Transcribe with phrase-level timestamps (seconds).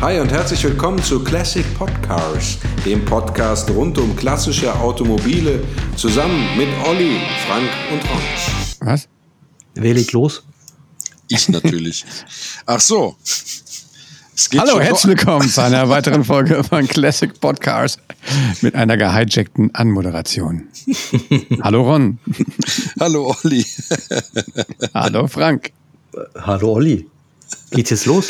[0.00, 5.62] Hi und herzlich willkommen zu Classic Podcars, dem Podcast rund um klassische Automobile,
[5.96, 8.22] zusammen mit Olli, Frank und Ron.
[8.80, 9.08] Was?
[9.74, 10.44] Wer legt los?
[11.28, 12.04] Ich natürlich.
[12.66, 13.16] Ach so.
[14.58, 17.98] Hallo, herzlich willkommen zu einer weiteren Folge von Classic Podcars
[18.62, 20.68] mit einer gehijackten Anmoderation.
[21.62, 22.18] Hallo Ron.
[23.00, 23.64] Hallo Olli.
[24.92, 25.72] Hallo Frank.
[26.36, 27.06] Hallo Olli.
[27.70, 28.26] Geht's jetzt los?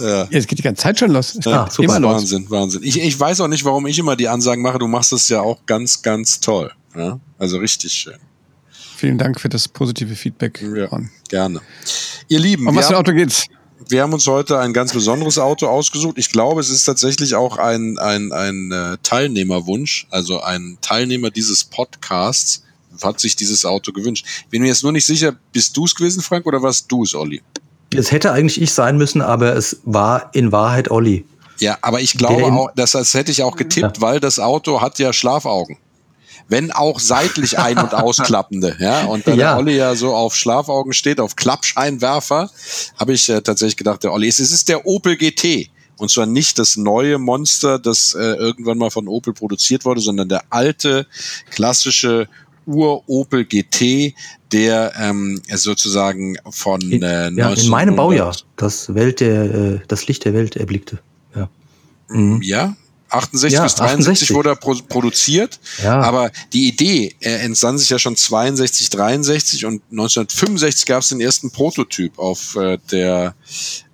[0.00, 0.28] Ja.
[0.30, 1.38] Es geht die ganze Zeit schon los.
[1.44, 1.96] Ja, super.
[1.96, 2.82] Immer Wahnsinn, Wahnsinn.
[2.82, 4.78] Ich, ich weiß auch nicht, warum ich immer die Ansagen mache.
[4.78, 6.72] Du machst es ja auch ganz, ganz toll.
[6.96, 7.18] Ja?
[7.38, 8.18] Also richtig schön.
[8.96, 10.62] Vielen Dank für das positive Feedback.
[10.62, 10.88] Ja,
[11.28, 11.60] gerne.
[12.28, 12.68] Ihr Lieben.
[12.68, 13.46] Um was für ein Auto geht's?
[13.88, 16.16] Wir haben uns heute ein ganz besonderes Auto ausgesucht.
[16.16, 21.64] Ich glaube, es ist tatsächlich auch ein, ein, ein äh, Teilnehmerwunsch, also ein Teilnehmer dieses
[21.64, 22.62] Podcasts
[23.02, 24.24] hat sich dieses Auto gewünscht.
[24.50, 27.14] Bin mir jetzt nur nicht sicher, bist du es gewesen, Frank, oder warst du es,
[27.14, 27.42] Olli?
[27.94, 31.24] Es hätte eigentlich ich sein müssen, aber es war in Wahrheit Olli.
[31.58, 34.02] Ja, aber ich glaube auch, das, das hätte ich auch getippt, ja.
[34.02, 35.78] weil das Auto hat ja Schlafaugen
[36.48, 38.76] wenn auch seitlich ein- und ausklappende.
[38.78, 39.36] Ja, und da ja.
[39.36, 42.50] der Olli ja so auf Schlafaugen steht, auf Klappscheinwerfer,
[42.98, 45.70] habe ich äh, tatsächlich gedacht, der Olli, es ist der Opel GT.
[45.96, 50.28] Und zwar nicht das neue Monster, das äh, irgendwann mal von Opel produziert wurde, sondern
[50.28, 51.06] der alte,
[51.50, 52.28] klassische
[52.66, 54.14] Ur-Opel GT,
[54.52, 60.24] der ähm, sozusagen von äh, ja, in meinem Baujahr das Welt der, äh, das Licht
[60.24, 60.98] der Welt erblickte.
[61.34, 61.48] Ja,
[62.08, 62.40] mhm.
[62.42, 62.76] ja
[63.12, 64.34] 68 ja, bis 63 68.
[64.34, 66.00] wurde er pro produziert, ja.
[66.00, 71.20] aber die Idee er entsann sich ja schon 62, 63 und 1965 gab es den
[71.20, 73.34] ersten Prototyp auf äh, der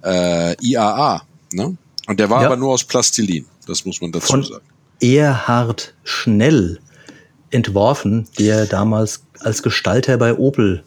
[0.04, 1.22] äh, IAA.
[1.52, 1.76] Ne?
[2.06, 2.46] Und der war ja.
[2.46, 4.64] aber nur aus Plastilin, das muss man dazu Von sagen.
[5.00, 6.80] Erhard Schnell
[7.50, 10.82] entworfen, der damals als Gestalter bei Opel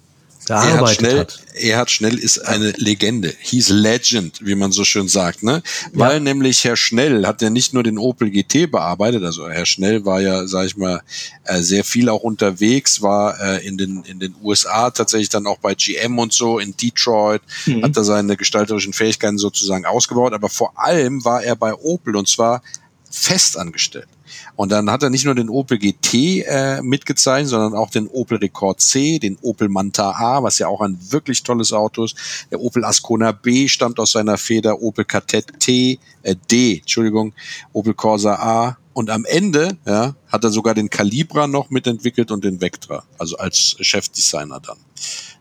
[0.45, 1.39] gearbeitet Erhard Schnell, hat.
[1.53, 3.33] Erhard Schnell ist eine Legende.
[3.39, 5.61] He's legend, wie man so schön sagt, ne?
[5.93, 6.19] Weil ja.
[6.19, 10.21] nämlich Herr Schnell hat ja nicht nur den Opel GT bearbeitet, also Herr Schnell war
[10.21, 11.01] ja, sag ich mal,
[11.45, 15.59] äh, sehr viel auch unterwegs, war äh, in den in den USA tatsächlich dann auch
[15.59, 17.83] bei GM und so in Detroit, mhm.
[17.83, 22.27] hat da seine gestalterischen Fähigkeiten sozusagen ausgebaut, aber vor allem war er bei Opel und
[22.27, 22.61] zwar
[23.09, 24.07] fest angestellt.
[24.55, 28.37] Und dann hat er nicht nur den Opel GT äh, mitgezeichnet, sondern auch den Opel
[28.37, 32.15] Rekord C, den Opel Manta A, was ja auch ein wirklich tolles Auto ist.
[32.51, 37.33] Der Opel Ascona B stammt aus seiner Feder, Opel Kadett T, äh, D, Entschuldigung,
[37.73, 38.77] Opel Corsa A.
[38.93, 43.37] Und am Ende ja, hat er sogar den Calibra noch mitentwickelt und den Vectra, also
[43.37, 44.77] als Chefdesigner dann.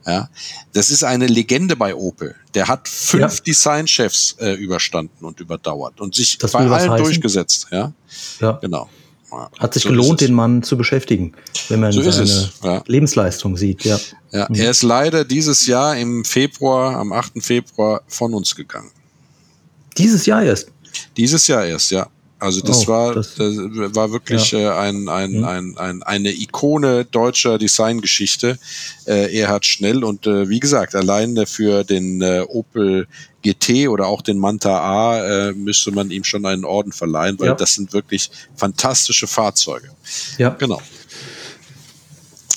[0.06, 0.30] Ja,
[0.72, 2.34] das ist eine Legende bei Opel.
[2.54, 3.42] Der hat fünf ja.
[3.46, 7.04] Designchefs äh, überstanden und überdauert und sich das bei allen heißen?
[7.04, 7.68] durchgesetzt.
[7.70, 7.92] Ja,
[8.40, 8.52] ja.
[8.52, 8.88] genau.
[9.58, 11.34] Hat sich so gelohnt, den Mann zu beschäftigen,
[11.68, 12.82] wenn man so seine ja.
[12.86, 13.84] Lebensleistung sieht.
[13.84, 14.00] Ja.
[14.32, 14.56] ja, mhm.
[14.56, 17.34] er ist leider dieses Jahr im Februar, am 8.
[17.40, 18.90] Februar von uns gegangen.
[19.96, 20.72] Dieses Jahr erst?
[21.16, 22.08] Dieses Jahr erst, ja.
[22.40, 23.56] Also das, oh, war, das, das
[23.94, 24.58] war wirklich ja.
[24.58, 25.44] äh, ein, ein, mhm.
[25.44, 28.58] ein, ein, eine Ikone deutscher Designgeschichte.
[29.06, 33.06] Äh, Erhard Schnell und äh, wie gesagt, allein für den äh, Opel
[33.42, 37.48] GT oder auch den Manta A äh, müsste man ihm schon einen Orden verleihen, weil
[37.48, 37.54] ja.
[37.54, 39.90] das sind wirklich fantastische Fahrzeuge.
[40.38, 40.80] Ja, genau.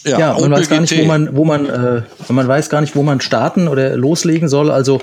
[0.06, 2.96] Ja, ja man weiß gar nicht, wo man, wo man, äh, man weiß gar nicht,
[2.96, 4.72] wo man starten oder loslegen soll.
[4.72, 5.02] Also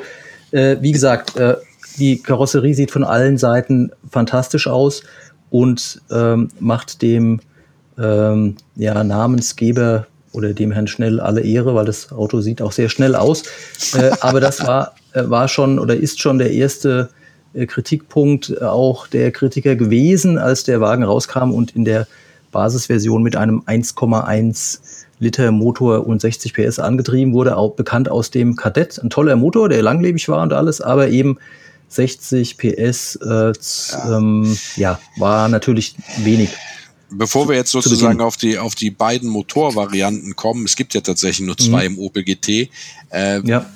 [0.53, 1.57] äh, wie gesagt, äh,
[2.01, 5.03] die Karosserie sieht von allen Seiten fantastisch aus
[5.51, 7.41] und ähm, macht dem
[7.99, 12.89] ähm, ja, Namensgeber oder dem Herrn Schnell alle Ehre, weil das Auto sieht auch sehr
[12.89, 13.43] schnell aus.
[13.95, 17.11] Äh, aber das war, äh, war schon oder ist schon der erste
[17.53, 22.07] äh, Kritikpunkt auch der Kritiker gewesen, als der Wagen rauskam und in der
[22.53, 24.81] Basisversion mit einem 1,1
[25.19, 28.99] Liter Motor und 60 PS angetrieben wurde, auch bekannt aus dem Kadett.
[29.03, 31.39] Ein toller Motor, der langlebig war und alles, aber eben
[31.91, 34.17] 60 PS, äh, ja.
[34.17, 36.51] Ähm, ja, war natürlich wenig.
[37.13, 41.45] Bevor wir jetzt sozusagen auf die, auf die beiden Motorvarianten kommen, es gibt ja tatsächlich
[41.45, 41.97] nur zwei mhm.
[41.97, 42.71] im Opel GT,
[43.11, 43.69] äh, ja.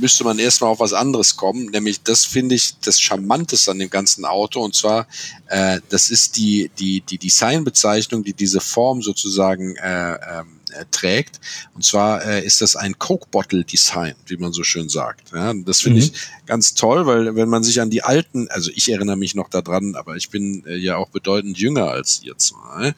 [0.00, 3.90] müsste man erstmal auf was anderes kommen, nämlich das finde ich das Charmanteste an dem
[3.90, 5.06] ganzen Auto und zwar,
[5.46, 11.40] äh, das ist die, die, die Designbezeichnung, die diese Form sozusagen äh, ähm, äh, trägt.
[11.74, 15.32] Und zwar äh, ist das ein Coke Bottle Design, wie man so schön sagt.
[15.32, 16.04] Ja, das finde mhm.
[16.06, 16.12] ich
[16.46, 19.94] ganz toll, weil wenn man sich an die alten, also ich erinnere mich noch daran,
[19.94, 22.94] aber ich bin äh, ja auch bedeutend jünger als ihr zwei.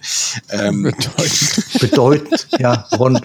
[0.50, 0.82] Ähm,
[1.80, 1.80] bedeutend.
[1.80, 3.20] bedeutend, ja, Ron.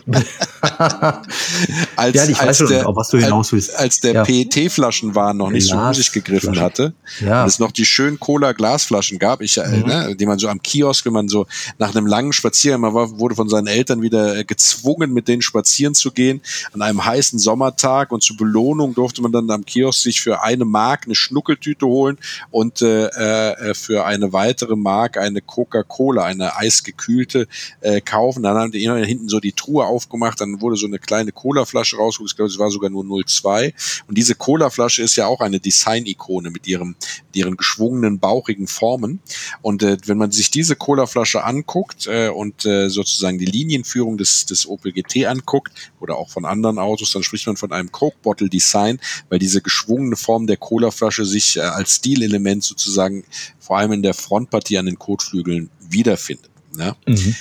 [1.96, 3.76] als, ja, ich weiß schon, der, was du hinaus willst.
[3.76, 4.24] Als, der ja.
[4.24, 6.94] PET-Flaschen waren noch nicht so um sich gegriffen hatte.
[7.20, 7.44] Ja.
[7.44, 9.88] Und es noch die schönen Cola-Glasflaschen gab, ich, äh, mhm.
[9.88, 11.48] ne, die man so am Kiosk, wenn man so
[11.78, 15.96] nach einem langen Spaziergang, man war, wurde von seinen Eltern wieder gezwungen, mit denen spazieren
[15.96, 16.42] zu gehen,
[16.74, 20.66] an einem heißen Sommertag und zur Belohnung durfte man dann am Kiosk sich für eine
[20.66, 22.18] Mark eine Schnuckeltüte holen
[22.52, 27.48] und äh, äh, für eine weitere Mark eine Coca-Cola, eine eisgekühlte,
[27.82, 28.44] äh, kaufen.
[28.44, 32.32] Dann haben die hinten so die Truhe aufgemacht, dann wurde so eine kleine Cola-Flasche rausgeholt.
[32.32, 33.74] Ich glaube, es war sogar nur 0,2.
[34.08, 39.20] Und diese Cola-Flasche ist ja auch eine Design-Ikone mit mit ihren geschwungenen, bauchigen Formen.
[39.62, 44.27] Und äh, wenn man sich diese Cola-Flasche anguckt äh, und äh, sozusagen die Linienführung des,
[44.46, 48.18] des Opel GT anguckt oder auch von anderen Autos, dann spricht man von einem Coke
[48.22, 53.24] Bottle Design, weil diese geschwungene Form der Cola-Flasche sich äh, als Stilelement sozusagen
[53.60, 56.50] vor allem in der Frontpartie an den Kotflügeln wiederfindet.
[56.78, 56.96] Ja?
[57.06, 57.36] Mhm.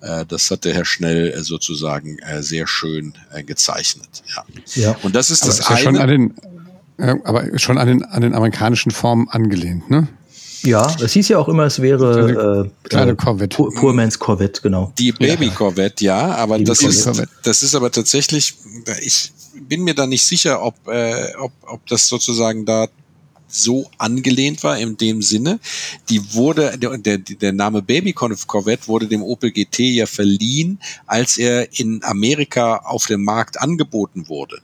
[0.00, 3.14] Äh, das hat der Herr Schnell äh, sozusagen äh, sehr schön
[3.46, 4.22] gezeichnet.
[4.34, 4.44] Ja.
[4.74, 4.96] ja.
[5.02, 5.78] Und das ist aber das ist eine.
[5.78, 6.34] schon an den,
[7.24, 10.08] aber schon an den, an den amerikanischen Formen angelehnt, ne?
[10.62, 13.56] Ja, es hieß ja auch immer, es wäre äh, kleine Corvette.
[13.56, 14.92] Poor, Poor Man's Corvette, genau.
[14.98, 17.08] Die Baby Corvette, ja, aber das ist,
[17.42, 18.54] das ist aber tatsächlich,
[19.00, 19.32] ich
[19.68, 22.88] bin mir da nicht sicher, ob, äh, ob, ob das sozusagen da
[23.52, 25.58] so angelehnt war in dem Sinne.
[26.08, 31.36] Die wurde, der, der, der Name Baby Corvette wurde dem Opel GT ja verliehen, als
[31.36, 34.60] er in Amerika auf dem Markt angeboten wurde.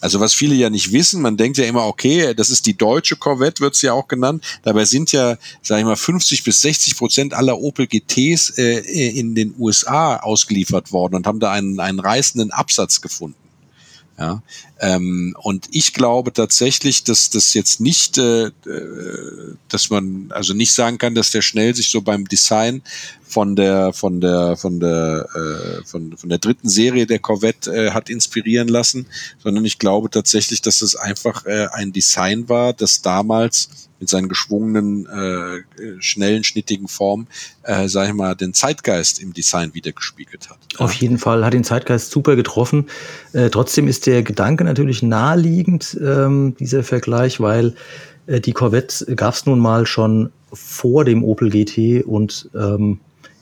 [0.00, 3.16] Also was viele ja nicht wissen, man denkt ja immer, okay, das ist die deutsche
[3.16, 4.44] Corvette, wird's ja auch genannt.
[4.62, 8.78] Dabei sind ja, sage ich mal, 50 bis 60 Prozent aller Opel GTs äh,
[9.18, 13.36] in den USA ausgeliefert worden und haben da einen, einen reißenden Absatz gefunden.
[14.20, 14.42] Ja,
[14.80, 18.50] ähm, und ich glaube tatsächlich, dass das jetzt nicht, äh,
[19.70, 22.82] dass man also nicht sagen kann, dass der schnell sich so beim Design
[23.22, 27.90] von der von der von der äh, von, von der dritten Serie der Corvette äh,
[27.92, 29.06] hat inspirieren lassen,
[29.42, 33.70] sondern ich glaube tatsächlich, dass es einfach äh, ein Design war, das damals
[34.00, 37.28] mit seinen geschwungenen, äh, schnellen, schnittigen Formen,
[37.62, 40.58] äh, sag ich mal, den Zeitgeist im Design wiedergespiegelt hat.
[40.78, 42.86] Auf jeden Fall hat den Zeitgeist super getroffen.
[43.32, 47.74] Äh, trotzdem ist der Gedanke natürlich naheliegend, ähm, dieser Vergleich, weil
[48.26, 52.98] äh, die Corvette gab es nun mal schon vor dem Opel GT und ähm,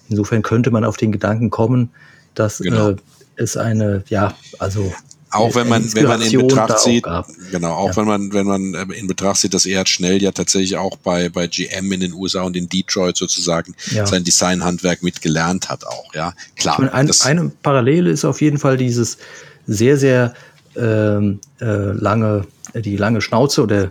[0.08, 1.90] insofern könnte man auf den Gedanken kommen,
[2.34, 2.90] dass genau.
[2.90, 2.96] äh,
[3.36, 4.92] es eine, ja, also
[5.30, 7.04] auch wenn man, wenn man in Betracht zieht,
[7.50, 7.96] genau, auch ja.
[7.96, 11.28] wenn man, wenn man äh, in Betracht zieht, dass Erhard Schnell ja tatsächlich auch bei,
[11.28, 14.06] bei GM in den USA und in Detroit sozusagen ja.
[14.06, 16.34] sein Designhandwerk mitgelernt hat auch, ja.
[16.56, 16.74] Klar.
[16.74, 19.18] Ich meine, ein, eine Parallele ist auf jeden Fall dieses
[19.66, 20.34] sehr, sehr
[20.76, 23.90] ähm, äh, lange, die lange Schnauze oder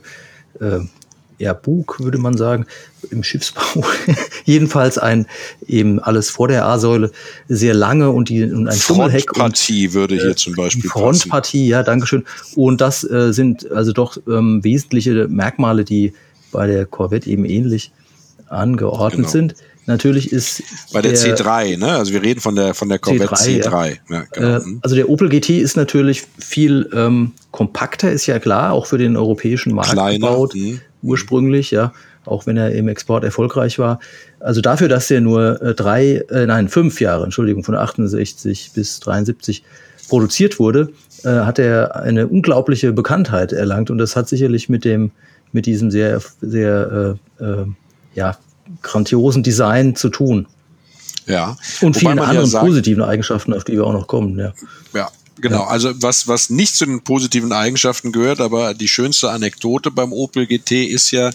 [0.59, 0.79] äh,
[1.39, 2.65] ja, Bug, würde man sagen,
[3.11, 3.85] im Schiffsbau.
[4.45, 5.27] Jedenfalls ein
[5.67, 7.11] eben alles vor der A-Säule
[7.47, 9.29] sehr lange und, die, und ein Schummelheck.
[9.29, 11.69] Frontpartie würde hier äh, zum Beispiel Frontpartie, passen.
[11.69, 12.25] ja, Dankeschön.
[12.55, 16.13] Und das äh, sind also doch ähm, wesentliche Merkmale, die
[16.51, 17.91] bei der Corvette eben ähnlich
[18.47, 19.29] angeordnet genau.
[19.29, 19.55] sind.
[19.85, 21.93] Natürlich ist bei der, der, C3, ne?
[21.93, 23.63] Also wir reden von der von der Corvette C3.
[23.63, 23.89] C3.
[24.09, 24.15] Ja.
[24.15, 24.47] Ja, genau.
[24.47, 24.79] äh, mhm.
[24.81, 29.15] also der Opel GT ist natürlich viel ähm, kompakter, ist ja klar, auch für den
[29.15, 30.55] europäischen Markt Kleiner, gebaut.
[30.55, 31.93] Mh ursprünglich, ja,
[32.25, 33.99] auch wenn er im Export erfolgreich war.
[34.39, 38.99] Also dafür, dass er nur äh, drei, äh, nein, fünf Jahre, Entschuldigung, von 68 bis
[38.99, 39.63] 73
[40.09, 40.89] produziert wurde,
[41.23, 45.11] äh, hat er eine unglaubliche Bekanntheit erlangt und das hat sicherlich mit dem,
[45.51, 47.65] mit diesem sehr, sehr, äh, äh,
[48.13, 48.37] ja,
[48.81, 50.47] grandiosen Design zu tun.
[51.25, 51.57] Ja.
[51.81, 54.53] Und Wobei vielen anderen ja sagt, positiven Eigenschaften, auf die wir auch noch kommen, ja.
[54.93, 55.09] Ja,
[55.41, 60.13] Genau, also was, was nicht zu den positiven Eigenschaften gehört, aber die schönste Anekdote beim
[60.13, 61.29] Opel GT ist ja,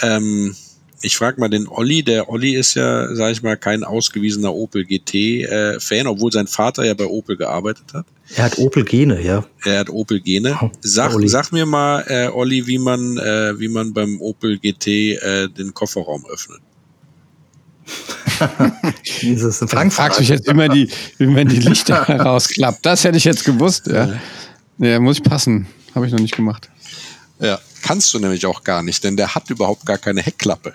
[0.00, 0.54] ähm,
[1.02, 4.84] ich frage mal den Olli, der Olli ist ja, sage ich mal, kein ausgewiesener Opel
[4.84, 8.06] GT-Fan, äh, obwohl sein Vater ja bei Opel gearbeitet hat.
[8.34, 9.44] Er hat Opel-Gene, ja.
[9.64, 10.58] Er hat Opel-Gene.
[10.62, 14.86] Oh, sag, sag mir mal, äh, Olli, wie man, äh, wie man beim Opel GT
[14.86, 16.60] äh, den Kofferraum öffnet.
[19.22, 19.92] Dieses Frankfurt.
[19.92, 22.84] fragst mich jetzt immer, die, wie man die Lichter herausklappt.
[22.84, 23.86] Das hätte ich jetzt gewusst.
[23.86, 24.12] Ja,
[24.78, 25.66] ja muss ich passen.
[25.94, 26.68] Habe ich noch nicht gemacht.
[27.40, 30.74] Ja, kannst du nämlich auch gar nicht, denn der hat überhaupt gar keine Heckklappe.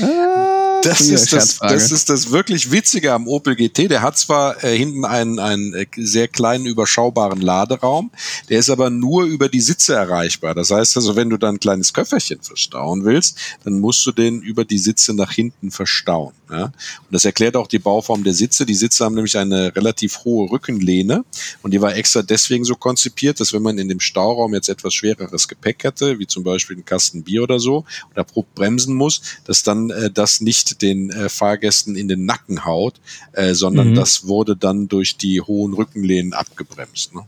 [0.00, 0.55] Ah,
[0.86, 3.90] das, ist das, das ist das wirklich Witzige am Opel GT.
[3.90, 8.10] Der hat zwar äh, hinten einen, einen äh, sehr kleinen, überschaubaren Laderaum,
[8.48, 10.54] der ist aber nur über die Sitze erreichbar.
[10.54, 14.42] Das heißt also, wenn du da ein kleines Köfferchen verstauen willst, dann musst du den
[14.42, 16.32] über die Sitze nach hinten verstauen.
[16.50, 16.64] Ja?
[16.64, 16.72] Und
[17.10, 18.66] das erklärt auch die Bauform der Sitze.
[18.66, 21.24] Die Sitze haben nämlich eine relativ hohe Rückenlehne
[21.62, 24.94] und die war extra deswegen so konzipiert, dass wenn man in dem Stauraum jetzt etwas
[24.94, 28.24] schwereres Gepäck hatte, wie zum Beispiel einen Kasten Bier oder so, oder
[28.54, 33.00] bremsen muss, dass dann äh, das nicht direkt den äh, Fahrgästen in den Nacken haut,
[33.32, 33.94] äh, sondern mhm.
[33.94, 37.14] das wurde dann durch die hohen Rückenlehnen abgebremst.
[37.14, 37.22] Ne?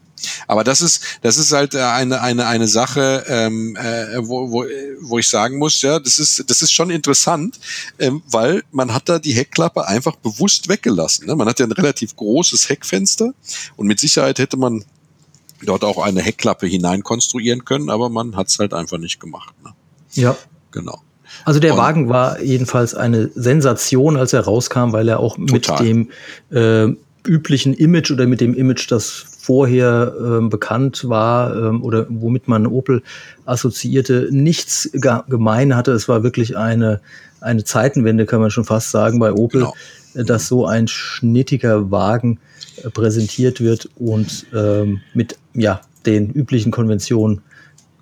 [0.47, 4.65] Aber das ist, das ist halt äh, eine, eine, eine Sache, ähm, äh, wo, wo,
[5.01, 7.59] wo ich sagen muss, ja, das ist, das ist schon interessant,
[7.99, 11.27] ähm, weil man hat da die Heckklappe einfach bewusst weggelassen.
[11.27, 11.37] Ne?
[11.37, 13.33] Man hat ja ein relativ großes Heckfenster
[13.77, 14.85] und mit Sicherheit hätte man
[15.63, 19.55] dort auch eine Heckklappe hinein konstruieren können, aber man hat es halt einfach nicht gemacht.
[19.65, 19.73] Ne?
[20.13, 20.37] Ja.
[20.71, 21.03] Genau.
[21.45, 25.53] Also der und Wagen war jedenfalls eine Sensation, als er rauskam, weil er auch total.
[25.53, 26.09] mit dem
[26.51, 26.95] äh,
[27.27, 32.67] üblichen Image oder mit dem Image, das vorher ähm, bekannt war ähm, oder womit man
[32.67, 33.03] Opel
[33.47, 35.93] assoziierte, nichts gemein hatte.
[35.93, 37.01] Es war wirklich eine,
[37.41, 39.75] eine Zeitenwende, kann man schon fast sagen, bei Opel, genau.
[40.15, 42.41] Äh, dass so ein schnittiger Wagen
[42.83, 47.41] äh, präsentiert wird und ähm, mit ja, den üblichen Konventionen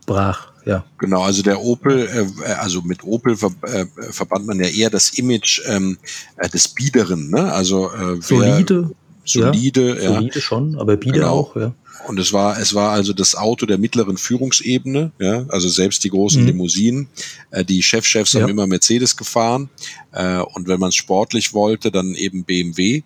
[0.06, 0.48] brach.
[0.66, 0.84] Ja.
[0.98, 2.08] Genau, also der Opel,
[2.42, 5.96] äh, also mit Opel ver, äh, verband man ja eher das Image ähm,
[6.36, 7.52] äh, des Biederen, ne?
[7.52, 8.90] Also äh, solide,
[9.24, 11.30] solide, ja, solide schon, aber bieder genau.
[11.30, 11.72] auch, ja.
[12.08, 16.10] Und es war, es war also das Auto der mittleren Führungsebene, ja, also selbst die
[16.10, 16.48] großen mhm.
[16.48, 17.08] Limousinen.
[17.50, 18.42] Äh, die Chefchefs ja.
[18.42, 19.70] haben immer Mercedes gefahren.
[20.12, 23.02] Äh, und wenn man es sportlich wollte, dann eben BMW.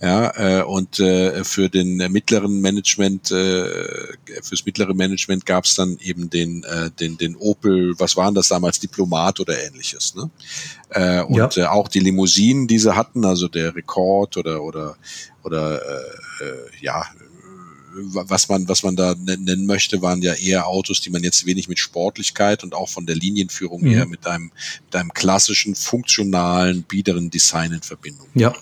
[0.00, 3.66] Ja, äh, und äh, für den mittleren Management, äh,
[4.42, 8.48] fürs mittlere Management gab es dann eben den, äh, den, den Opel, was waren das
[8.48, 10.14] damals, Diplomat oder ähnliches.
[10.14, 10.30] Ne?
[10.90, 11.64] Äh, und ja.
[11.64, 14.96] äh, auch die Limousinen, die sie hatten, also der Rekord oder oder
[15.42, 17.04] oder äh, äh ja
[17.94, 21.68] was man, was man da nennen möchte, waren ja eher Autos, die man jetzt wenig
[21.68, 23.92] mit Sportlichkeit und auch von der Linienführung mhm.
[23.92, 24.50] eher mit einem,
[24.84, 28.26] mit einem klassischen, funktionalen, biederen Design in Verbindung.
[28.34, 28.52] Ja.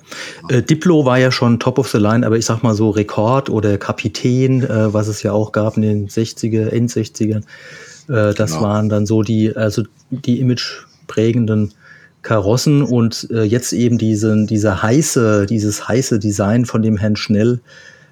[0.49, 3.50] Äh, Diplo war ja schon top of the line, aber ich sag mal so Rekord
[3.50, 7.42] oder Kapitän, äh, was es ja auch gab in den 60er, End 60ern,
[8.09, 8.62] äh, das genau.
[8.62, 11.75] waren dann so die, also die imageprägenden
[12.23, 17.61] Karossen und äh, jetzt eben diesen, diese heiße, dieses heiße Design von dem Herrn Schnell,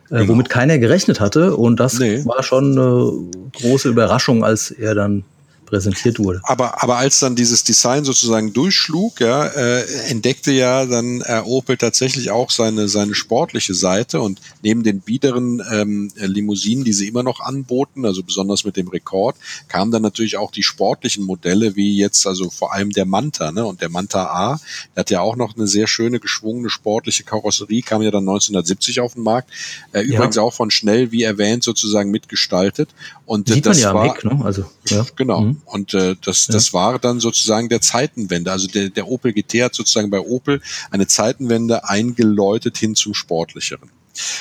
[0.09, 0.29] genau.
[0.29, 1.57] womit keiner gerechnet hatte.
[1.57, 2.25] Und das nee.
[2.25, 3.13] war schon eine
[3.61, 5.25] große Überraschung, als er dann
[5.65, 6.41] präsentiert wurde.
[6.45, 11.77] Aber, aber als dann dieses Design sozusagen durchschlug, ja, äh, entdeckte ja dann äh, Opel
[11.77, 17.23] tatsächlich auch seine, seine sportliche Seite und neben den biederen ähm, Limousinen, die sie immer
[17.23, 19.37] noch anboten, also besonders mit dem Rekord,
[19.69, 23.65] kamen dann natürlich auch die sportlichen Modelle, wie jetzt also vor allem der Manta, ne?
[23.65, 24.61] Und der Manta A,
[24.95, 29.01] der hat ja auch noch eine sehr schöne, geschwungene sportliche Karosserie, kam ja dann 1970
[29.01, 29.51] auf den Markt.
[29.93, 30.43] Äh, übrigens ja.
[30.43, 32.91] auch von Schnell, wie erwähnt, sozusagen mitgestaltet.
[33.27, 34.41] Und Sieht das man ja war, Heck, ne?
[34.45, 35.07] Also, ja.
[35.17, 35.41] Genau.
[35.41, 35.54] Mhm.
[35.65, 38.53] Und äh, das, das war dann sozusagen der Zeitenwende.
[38.53, 43.91] Also der, der Opel GT hat sozusagen bei Opel eine Zeitenwende eingeläutet hin zum Sportlicheren.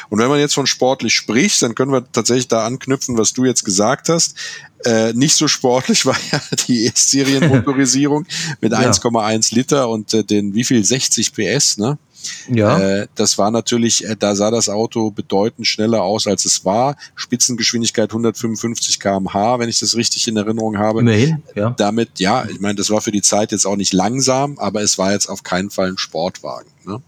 [0.10, 3.46] Und wenn man jetzt von sportlich spricht, dann können wir tatsächlich da anknüpfen, was du
[3.46, 4.36] jetzt gesagt hast.
[4.86, 8.26] Äh, nicht so sportlich war ja die Erstserienmotorisierung
[8.62, 8.80] mit ja.
[8.80, 11.98] 1,1 Liter und äh, den wie viel 60 PS, ne?
[12.50, 12.80] Ja.
[12.80, 16.96] Äh, das war natürlich, äh, da sah das Auto bedeutend schneller aus, als es war.
[17.16, 21.02] Spitzengeschwindigkeit 155 km/h, wenn ich das richtig in Erinnerung habe.
[21.02, 21.72] Immerhin, ja.
[21.72, 24.98] Damit, ja, ich meine, das war für die Zeit jetzt auch nicht langsam, aber es
[24.98, 26.70] war jetzt auf keinen Fall ein Sportwagen.
[26.86, 27.02] Ne?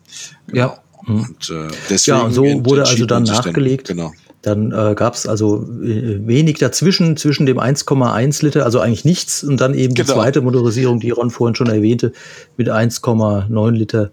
[0.48, 0.58] Genau.
[0.58, 0.78] Ja.
[1.08, 3.90] Und äh, deswegen ja, und so wurde also dann nachgelegt.
[3.90, 4.12] Dann, genau.
[4.42, 9.44] Dann äh, gab es also äh, wenig dazwischen, zwischen dem 1,1 Liter, also eigentlich nichts,
[9.44, 10.08] und dann eben genau.
[10.08, 12.14] die zweite Motorisierung, die Ron vorhin schon erwähnte,
[12.56, 14.12] mit 1,9 Liter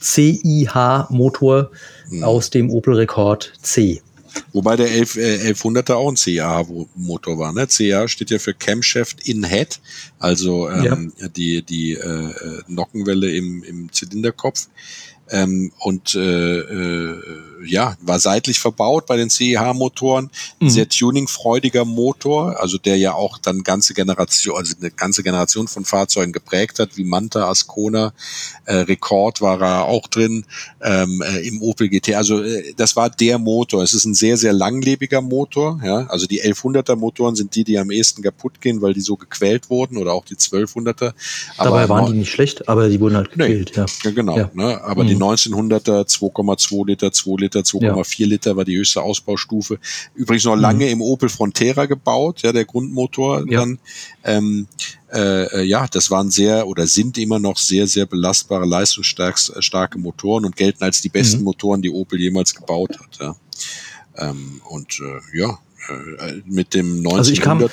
[0.00, 1.70] CIH-Motor
[2.10, 2.24] mhm.
[2.24, 4.02] aus dem Opel Rekord C.
[4.52, 7.52] Wobei der 11, äh, 1100er auch ein CA-Motor war.
[7.52, 7.66] Ne?
[7.66, 9.80] CA steht ja für Camshaft in Head,
[10.18, 11.28] also ähm, ja.
[11.28, 14.68] die, die äh, äh Nockenwelle im, im Zylinderkopf
[15.30, 17.22] ähm, und äh, äh,
[17.64, 20.70] ja, war seitlich verbaut bei den CEH-Motoren, mhm.
[20.70, 25.84] sehr tuningfreudiger Motor, also der ja auch dann ganze Generation, also eine ganze Generation von
[25.84, 28.12] Fahrzeugen geprägt hat, wie Manta, Ascona,
[28.64, 30.44] äh, Rekord war er auch drin,
[30.82, 32.14] ähm, äh, im Opel GT.
[32.14, 33.82] Also äh, das war der Motor.
[33.82, 35.80] Es ist ein sehr, sehr langlebiger Motor.
[35.84, 36.06] Ja?
[36.08, 39.70] Also die 1100er Motoren sind die, die am ehesten kaputt gehen, weil die so gequält
[39.70, 41.12] wurden oder auch die 1200er.
[41.56, 43.72] Aber Dabei waren die nicht schlecht, aber die wurden halt gequält.
[43.76, 44.10] Nee, ja.
[44.10, 44.36] Genau.
[44.36, 44.50] Ja.
[44.54, 44.82] Ne?
[44.82, 45.08] Aber mhm.
[45.08, 48.26] die 1900er 2,2 Liter, 2 Liter, 2,4 ja.
[48.26, 49.78] Liter war die höchste Ausbaustufe.
[50.14, 50.92] Übrigens noch lange mhm.
[50.92, 53.60] im Opel Frontera gebaut, ja, der Grundmotor ja.
[53.60, 53.78] dann.
[54.24, 54.66] Ähm,
[55.12, 60.44] äh, äh, ja, das waren sehr oder sind immer noch sehr, sehr belastbare, leistungsstarke Motoren
[60.44, 61.44] und gelten als die besten mhm.
[61.44, 63.18] Motoren, die Opel jemals gebaut hat.
[63.20, 63.36] Ja.
[64.16, 65.58] Ähm, und äh, ja,
[65.88, 67.16] äh, mit dem 1900er.
[67.16, 67.68] Also ich kam,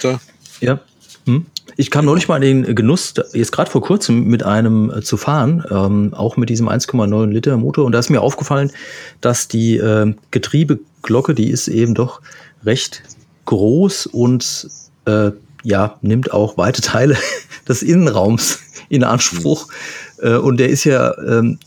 [0.62, 0.80] ja.
[1.26, 1.46] Hm?
[1.76, 5.18] Ich kam neulich mal in den Genuss, jetzt gerade vor kurzem mit einem äh, zu
[5.18, 7.86] fahren, ähm, auch mit diesem 1,9 Liter Motor.
[7.86, 8.72] Und da ist mir aufgefallen,
[9.22, 12.22] dass die äh, Getriebeglocke, die ist eben doch
[12.64, 13.04] recht
[13.46, 14.68] groß und
[15.06, 15.32] äh,
[15.64, 17.18] ja, nimmt auch weite Teile
[17.68, 18.60] des Innenraums
[18.90, 19.68] in Anspruch.
[20.20, 21.60] Äh, und der ist ja ähm,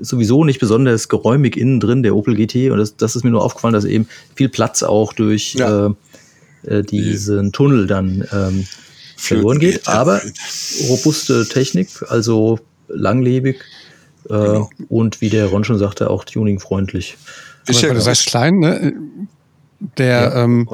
[0.00, 2.70] sowieso nicht besonders geräumig innen drin, der Opel GT.
[2.70, 5.94] Und das, das ist mir nur aufgefallen, dass eben viel Platz auch durch ja.
[6.66, 8.66] äh, äh diesen Tunnel dann ähm,
[9.16, 9.88] verloren geht.
[9.88, 10.20] Aber
[10.88, 12.58] robuste Technik, also
[12.88, 13.56] langlebig
[14.28, 14.70] äh, genau.
[14.88, 17.16] und wie der Ron schon sagte, auch tuningfreundlich.
[17.66, 18.94] Ist ja, du sagst klein, ne?
[19.98, 20.68] Der, ja, ähm,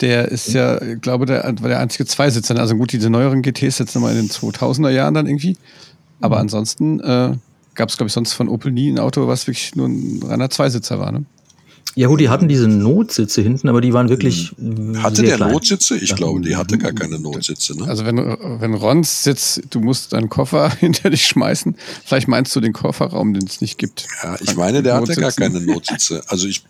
[0.00, 2.58] der ist ja, ich glaube, der war der einzige Zweisitzer.
[2.58, 5.56] Also gut, diese neueren GTs jetzt nochmal in den 2000er Jahren dann irgendwie.
[6.20, 6.42] Aber mhm.
[6.42, 7.36] ansonsten äh,
[7.74, 10.50] gab es, glaube ich, sonst von Opel nie ein Auto, was wirklich nur ein reiner
[10.50, 11.12] Zweisitzer war.
[11.12, 11.24] Ne?
[11.96, 14.52] Ja gut, die hatten diese Notsitze hinten, aber die waren wirklich.
[14.58, 15.00] Hm.
[15.02, 15.52] Hatte der klein.
[15.52, 15.96] Notsitze?
[15.96, 16.16] Ich ja.
[16.16, 17.78] glaube, die hatte gar keine Notsitze.
[17.78, 17.86] Ne?
[17.86, 22.60] Also wenn, wenn Rons sitzt, du musst deinen Koffer hinter dich schmeißen, vielleicht meinst du
[22.60, 24.08] den Kofferraum, den es nicht gibt.
[24.22, 26.22] Ja, ich meine, der hatte gar keine Notsitze.
[26.26, 26.64] Also ich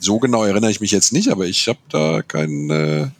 [0.00, 3.12] so genau erinnere ich mich jetzt nicht, aber ich habe da keine.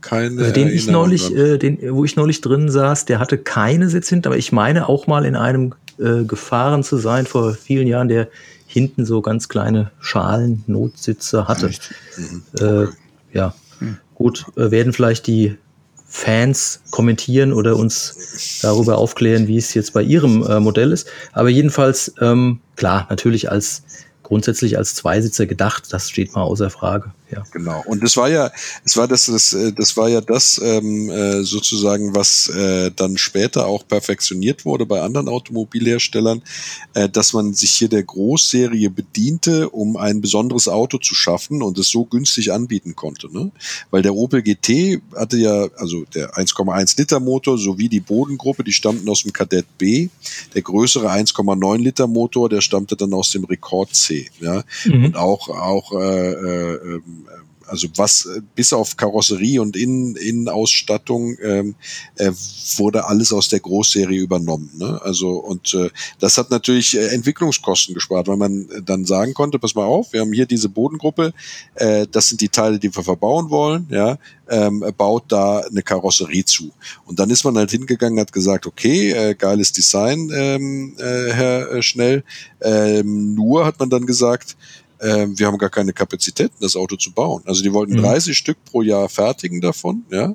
[0.00, 3.88] keine also den ich neulich, äh, den, wo ich neulich drin saß, der hatte keine
[3.88, 7.86] Sitz hinten, aber ich meine auch mal in einem äh, gefahren zu sein vor vielen
[7.86, 8.28] Jahren, der
[8.76, 11.70] hinten so ganz kleine Schalen, Notsitze hatte.
[12.18, 12.42] Mhm.
[12.60, 12.86] Äh,
[13.32, 13.96] ja, mhm.
[14.14, 15.56] gut, äh, werden vielleicht die
[16.04, 21.08] Fans kommentieren oder uns darüber aufklären, wie es jetzt bei ihrem äh, Modell ist.
[21.32, 23.82] Aber jedenfalls, ähm, klar, natürlich als
[24.22, 27.14] grundsätzlich als Zweisitzer gedacht, das steht mal außer Frage.
[27.30, 27.42] Ja.
[27.52, 27.82] Genau.
[27.86, 28.52] Und das war ja,
[28.84, 33.16] es war das, das, äh, das war ja das ähm, äh, sozusagen, was äh, dann
[33.16, 36.42] später auch perfektioniert wurde bei anderen Automobilherstellern,
[36.94, 41.78] äh, dass man sich hier der Großserie bediente, um ein besonderes Auto zu schaffen und
[41.78, 43.32] es so günstig anbieten konnte.
[43.32, 43.50] Ne?
[43.90, 48.72] Weil der Opel GT hatte ja, also der 1,1 Liter Motor sowie die Bodengruppe, die
[48.72, 50.08] stammten aus dem Kadett B.
[50.54, 54.30] Der größere 1,9 Liter Motor, der stammte dann aus dem Rekord C.
[54.40, 54.62] Ja?
[54.84, 55.06] Mhm.
[55.06, 57.15] Und auch, auch äh, äh, ähm,
[57.68, 61.74] also was äh, bis auf Karosserie und Innen, Innenausstattung ähm,
[62.16, 62.30] äh,
[62.76, 64.70] wurde alles aus der Großserie übernommen.
[64.76, 65.00] Ne?
[65.02, 69.74] Also und äh, das hat natürlich äh, Entwicklungskosten gespart, weil man dann sagen konnte, pass
[69.74, 71.32] mal auf, wir haben hier diese Bodengruppe,
[71.74, 74.18] äh, das sind die Teile, die wir verbauen wollen, ja,
[74.48, 76.70] ähm, baut da eine Karosserie zu.
[77.04, 81.82] Und dann ist man halt hingegangen, hat gesagt, okay, äh, geiles Design, ähm, äh, Herr
[81.82, 82.24] Schnell.
[82.60, 84.56] Ähm, nur hat man dann gesagt,
[84.98, 87.42] äh, wir haben gar keine Kapazitäten, das Auto zu bauen.
[87.46, 88.02] Also die wollten mhm.
[88.02, 90.34] 30 Stück pro Jahr fertigen davon, ja.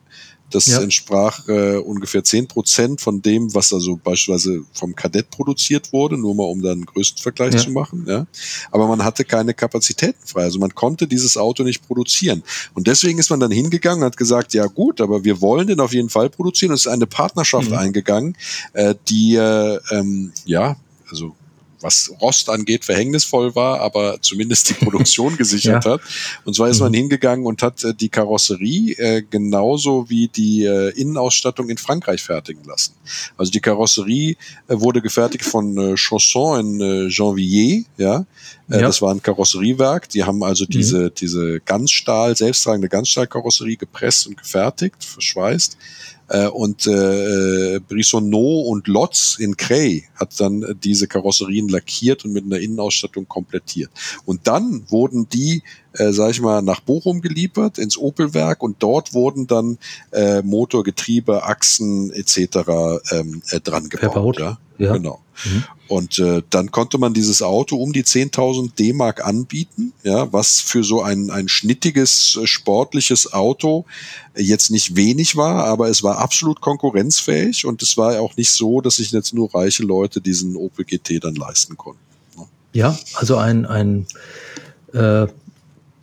[0.52, 0.82] Das ja.
[0.82, 6.36] entsprach äh, ungefähr zehn Prozent von dem, was also beispielsweise vom Kadett produziert wurde, nur
[6.36, 7.60] mal um dann einen größten Vergleich ja.
[7.62, 8.06] zu machen.
[8.08, 8.28] Ja.
[8.70, 10.44] Aber man hatte keine Kapazitäten frei.
[10.44, 12.44] Also man konnte dieses Auto nicht produzieren.
[12.74, 15.80] Und deswegen ist man dann hingegangen und hat gesagt, ja gut, aber wir wollen den
[15.80, 16.72] auf jeden Fall produzieren.
[16.72, 17.78] Und es ist eine Partnerschaft mhm.
[17.78, 18.38] eingegangen,
[18.74, 20.76] äh, die äh, ähm, ja,
[21.10, 21.36] also
[21.82, 25.92] was Rost angeht, verhängnisvoll war, aber zumindest die Produktion gesichert ja.
[25.92, 26.02] hat.
[26.46, 26.96] Und zwar ist man mhm.
[26.96, 32.64] hingegangen und hat äh, die Karosserie äh, genauso wie die äh, Innenausstattung in Frankreich fertigen
[32.66, 32.94] lassen.
[33.38, 34.36] Also die Karosserie
[34.68, 38.26] äh, wurde gefertigt von äh, Chausson in äh, Janvier, ja.
[38.72, 38.88] Äh, ja.
[38.88, 40.10] Das war ein Karosseriewerk.
[40.10, 40.70] Die haben also mhm.
[40.70, 45.78] diese, diese Ganzstahl, selbsttragende Ganzstahlkarosserie gepresst und gefertigt, verschweißt.
[46.30, 52.32] Äh, und äh, Brissonneau und Lotz in Cray hat dann äh, diese Karosserien lackiert und
[52.32, 53.92] mit einer Innenausstattung komplettiert.
[54.24, 59.14] Und dann wurden die, äh, sag ich mal, nach Bochum geliefert, ins Opelwerk und dort
[59.14, 59.78] wurden dann
[60.12, 62.38] äh, Motor, Getriebe, Achsen etc.
[63.12, 64.40] Ähm, äh, dran gebaut.
[64.40, 64.58] Ja?
[64.78, 64.94] ja.
[64.94, 65.22] Genau.
[65.44, 65.64] Mhm.
[65.92, 70.86] Und äh, dann konnte man dieses Auto um die 10.000 D-Mark anbieten, ja, was für
[70.86, 73.84] so ein, ein schnittiges, äh, sportliches Auto
[74.34, 78.80] jetzt nicht wenig war, aber es war absolut konkurrenzfähig und es war auch nicht so,
[78.80, 82.00] dass sich jetzt nur reiche Leute diesen Opel GT dann leisten konnten.
[82.38, 82.46] Ne?
[82.72, 84.08] Ja, also ein, ein
[84.94, 85.28] äh,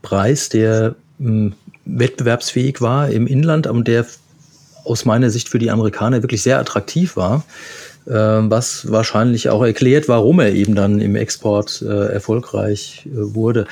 [0.03, 1.55] Preis, der mh, hm,
[1.87, 4.05] wettbewerbsfähig war im Inland und der
[4.85, 7.45] aus meiner Sicht für die Amerikaner wirklich sehr attraktiv war.
[8.11, 13.67] Ähm, was wahrscheinlich auch erklärt, warum er eben dann im Export äh, erfolgreich äh, wurde.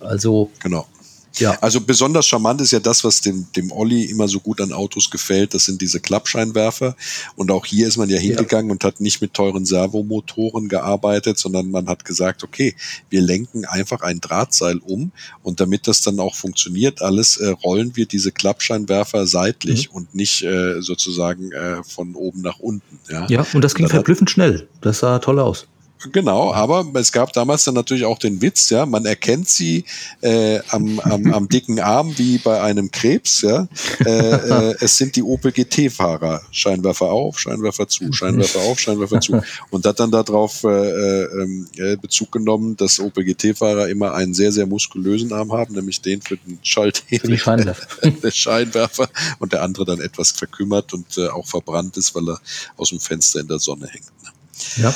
[0.00, 0.86] Also genau.
[1.34, 1.58] Ja.
[1.60, 5.10] Also besonders charmant ist ja das, was dem, dem Olli immer so gut an Autos
[5.10, 5.54] gefällt.
[5.54, 6.96] Das sind diese Klappscheinwerfer.
[7.36, 8.72] Und auch hier ist man ja hingegangen ja.
[8.72, 12.74] und hat nicht mit teuren Servomotoren gearbeitet, sondern man hat gesagt, okay,
[13.10, 17.96] wir lenken einfach ein Drahtseil um und damit das dann auch funktioniert, alles äh, rollen
[17.96, 19.96] wir diese Klappscheinwerfer seitlich mhm.
[19.96, 22.98] und nicht äh, sozusagen äh, von oben nach unten.
[23.08, 24.68] Ja, ja und das ging und verblüffend schnell.
[24.80, 25.66] Das sah toll aus.
[26.10, 29.84] Genau, aber es gab damals dann natürlich auch den Witz, ja, man erkennt sie
[30.20, 33.68] äh, am, am, am dicken Arm wie bei einem Krebs, ja.
[34.04, 36.42] Äh, äh, es sind die Opel GT-Fahrer.
[36.50, 39.40] Scheinwerfer auf, Scheinwerfer zu, Scheinwerfer auf, Scheinwerfer zu.
[39.70, 44.34] Und hat dann darauf äh, äh, ähm, äh, Bezug genommen, dass Opel GT-Fahrer immer einen
[44.34, 48.10] sehr, sehr muskulösen Arm haben, nämlich den für den Schalthebel, Scheinwerfer.
[48.22, 52.40] der Scheinwerfer und der andere dann etwas verkümmert und äh, auch verbrannt ist, weil er
[52.76, 54.06] aus dem Fenster in der Sonne hängt.
[54.22, 54.30] Ne?
[54.76, 54.94] Ja.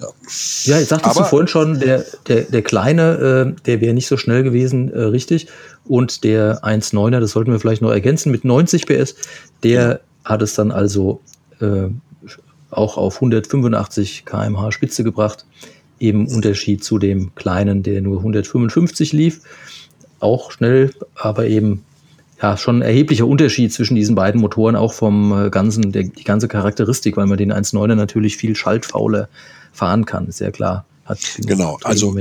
[0.00, 0.08] Ja,
[0.64, 4.06] ja jetzt sagtest Aber, du vorhin schon, der, der, der kleine, äh, der wäre nicht
[4.06, 5.48] so schnell gewesen, äh, richtig.
[5.86, 9.14] Und der 1.9er, das sollten wir vielleicht noch ergänzen, mit 90 PS,
[9.62, 11.20] der hat es dann also
[11.60, 11.88] äh,
[12.70, 15.44] auch auf 185 kmh Spitze gebracht.
[15.98, 19.40] Eben Unterschied zu dem kleinen, der nur 155 lief.
[20.18, 21.84] Auch schnell, aber eben
[22.40, 26.24] ja, schon ein erheblicher Unterschied zwischen diesen beiden Motoren, auch vom äh, ganzen, der, die
[26.24, 29.28] ganze Charakteristik, weil man den 1.9er natürlich viel schaltfauler
[29.72, 30.84] fahren kann, ist ja klar.
[31.38, 32.16] Genau, also.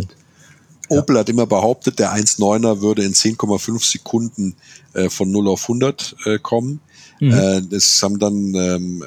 [0.92, 1.20] Opel ja.
[1.20, 4.56] hat immer behauptet, der 1.9er würde in 10,5 Sekunden
[4.94, 6.82] äh, von 0 auf 100 äh, kommen.
[7.20, 7.32] Mhm.
[7.32, 9.04] Äh, das haben dann ähm,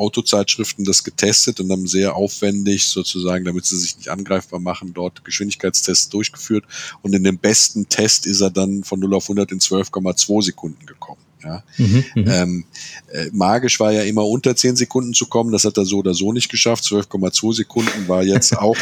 [0.00, 5.24] Autozeitschriften das getestet und haben sehr aufwendig sozusagen, damit sie sich nicht angreifbar machen, dort
[5.24, 6.64] Geschwindigkeitstests durchgeführt.
[7.02, 10.86] Und in dem besten Test ist er dann von 0 auf 100 in 12,2 Sekunden
[10.86, 11.20] gekommen.
[11.42, 11.62] Ja.
[11.78, 12.64] Mhm, mhm, ähm,
[13.12, 15.52] äh, magisch war ja immer unter 10 Sekunden zu kommen.
[15.52, 16.84] Das hat er so oder so nicht geschafft.
[16.84, 18.76] 12,2 Sekunden war jetzt auch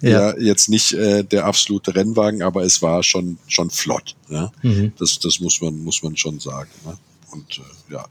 [0.00, 0.30] ja.
[0.30, 0.38] ja.
[0.38, 4.16] jetzt nicht äh, der absolute Rennwagen, aber es war schon schon flott.
[4.28, 4.52] Ja?
[4.62, 4.92] Mhm.
[4.98, 6.70] Das, das muss man muss man schon sagen.
[6.84, 6.96] Ne?
[7.32, 8.04] Und äh, ja,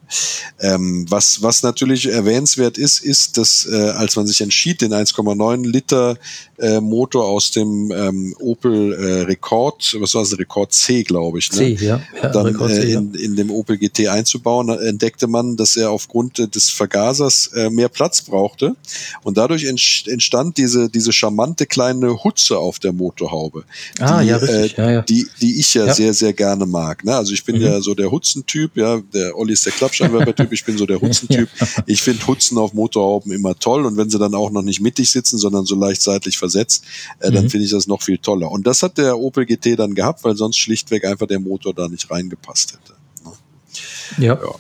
[0.62, 5.65] ähm, was, was natürlich erwähnenswert ist, ist, dass äh, als man sich entschied, den 1,9
[5.65, 6.18] Liter
[6.58, 11.52] äh, Motor aus dem ähm, Opel äh, Rekord, was war das, Rekord C, glaube ich,
[11.52, 11.58] ne?
[11.58, 12.02] C, ja.
[12.22, 16.54] ja dann C, äh, in, in dem Opel GT einzubauen, entdeckte man, dass er aufgrund
[16.54, 18.76] des Vergasers äh, mehr Platz brauchte
[19.24, 23.63] und dadurch entstand diese, diese charmante kleine Hutze auf der Motorhaube,
[24.00, 24.78] ah, die, ja, richtig.
[24.78, 25.02] Äh, ja, ja.
[25.04, 27.04] die, die ich ja, ja, sehr, sehr gerne mag.
[27.06, 27.15] Ne?
[27.15, 27.62] Also ich bin mhm.
[27.62, 31.49] ja so der Hutzentyp, ja, der Olli ist der Klappscheinwerfer-Typ, ich bin so der Hutzentyp.
[31.86, 35.12] Ich finde Hutzen auf Motorhauben immer toll und wenn sie dann auch noch nicht mittig
[35.12, 36.84] sitzen, sondern so leicht seitlich versetzt,
[37.19, 37.49] äh, dann mhm.
[37.49, 38.51] finde ich das noch viel toller.
[38.51, 41.88] Und das hat der Opel GT dann gehabt, weil sonst schlichtweg einfach der Motor da
[41.88, 42.93] nicht reingepasst hätte.
[43.23, 44.25] Ne?
[44.25, 44.34] ja.
[44.36, 44.55] ja.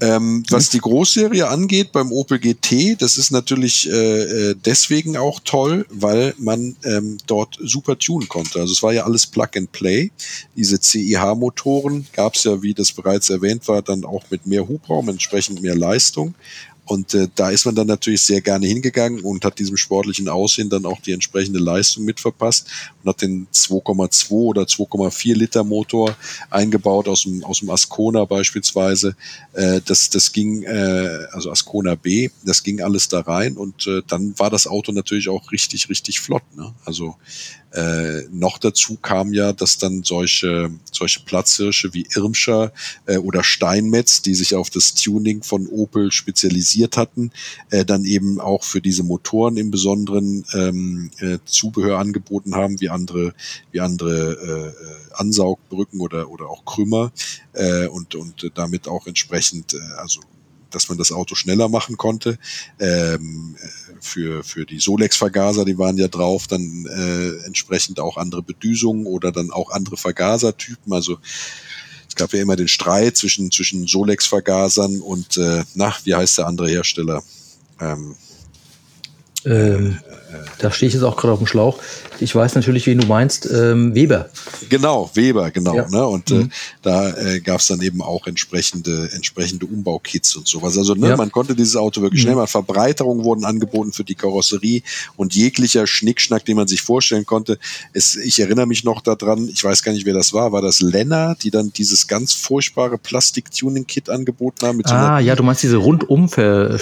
[0.00, 5.40] Ähm, was die Großserie angeht beim Opel GT, das ist natürlich äh, äh, deswegen auch
[5.44, 8.60] toll, weil man ähm, dort super tunen konnte.
[8.60, 10.10] Also es war ja alles Plug and Play.
[10.56, 15.08] Diese CIH-Motoren gab es ja, wie das bereits erwähnt war, dann auch mit mehr Hubraum,
[15.08, 16.34] entsprechend mehr Leistung.
[16.90, 20.70] Und äh, da ist man dann natürlich sehr gerne hingegangen und hat diesem sportlichen Aussehen
[20.70, 22.66] dann auch die entsprechende Leistung mitverpasst
[23.00, 26.16] und hat den 2,2 oder 2,4 Liter Motor
[26.50, 29.14] eingebaut aus dem, aus dem Ascona beispielsweise.
[29.52, 34.02] Äh, das, das ging, äh, also Ascona B, das ging alles da rein und äh,
[34.08, 36.42] dann war das Auto natürlich auch richtig, richtig flott.
[36.56, 36.74] Ne?
[36.84, 37.14] Also
[37.72, 42.72] äh, noch dazu kam ja, dass dann solche, solche Platzhirsche wie Irmscher
[43.06, 47.30] äh, oder Steinmetz, die sich auf das Tuning von Opel spezialisiert hatten,
[47.70, 52.88] äh, dann eben auch für diese Motoren im Besonderen ähm, äh, Zubehör angeboten haben, wie
[52.88, 53.34] andere,
[53.70, 57.12] wie andere äh, Ansaugbrücken oder, oder auch Krümmer
[57.52, 60.20] äh, und, und damit auch entsprechend, also
[60.70, 62.38] dass man das Auto schneller machen konnte.
[62.78, 63.56] Ähm,
[64.00, 69.32] für, für die Solex-Vergaser, die waren ja drauf, dann äh, entsprechend auch andere Bedüsungen oder
[69.32, 70.92] dann auch andere Vergasertypen.
[70.92, 71.18] Also
[72.08, 76.46] es gab ja immer den Streit zwischen, zwischen Solex-Vergasern und, äh, na, wie heißt der
[76.46, 77.22] andere Hersteller?
[77.80, 78.16] Ähm,
[79.44, 79.98] ähm,
[80.58, 81.78] da stehe ich jetzt auch gerade auf dem Schlauch.
[82.20, 83.48] Ich weiß natürlich, wen du meinst.
[83.50, 84.28] Ähm, Weber.
[84.68, 85.74] Genau, Weber, genau.
[85.74, 85.88] Ja.
[85.88, 86.06] Ne?
[86.06, 86.40] Und äh, mhm.
[86.42, 86.48] äh,
[86.82, 90.76] da äh, gab es dann eben auch entsprechende, entsprechende Umbaukits und sowas.
[90.76, 91.16] Also ne, ja.
[91.16, 92.24] man konnte dieses Auto wirklich mhm.
[92.24, 94.82] schnell mal Verbreiterungen wurden angeboten für die Karosserie
[95.16, 97.58] und jeglicher Schnickschnack, den man sich vorstellen konnte.
[97.92, 100.80] Es, ich erinnere mich noch daran, ich weiß gar nicht, wer das war, war das
[100.80, 104.80] Lenner, die dann dieses ganz furchtbare Plastik-Tuning-Kit angeboten haben.
[104.84, 106.28] ah, so einer, ja, du meinst diese rundum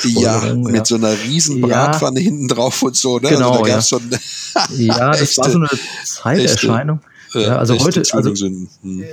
[0.04, 0.84] Ja, mit ja.
[0.84, 3.18] so einer riesen Bratpfanne hinten drauf und so.
[3.18, 3.28] Ne?
[3.28, 3.98] Genau, also da gab's ja.
[3.98, 4.10] schon
[4.78, 5.68] ja, das echte, war so eine
[6.04, 6.98] Zeiterscheinung.
[6.98, 8.68] Echte, ja, also heute, also hm.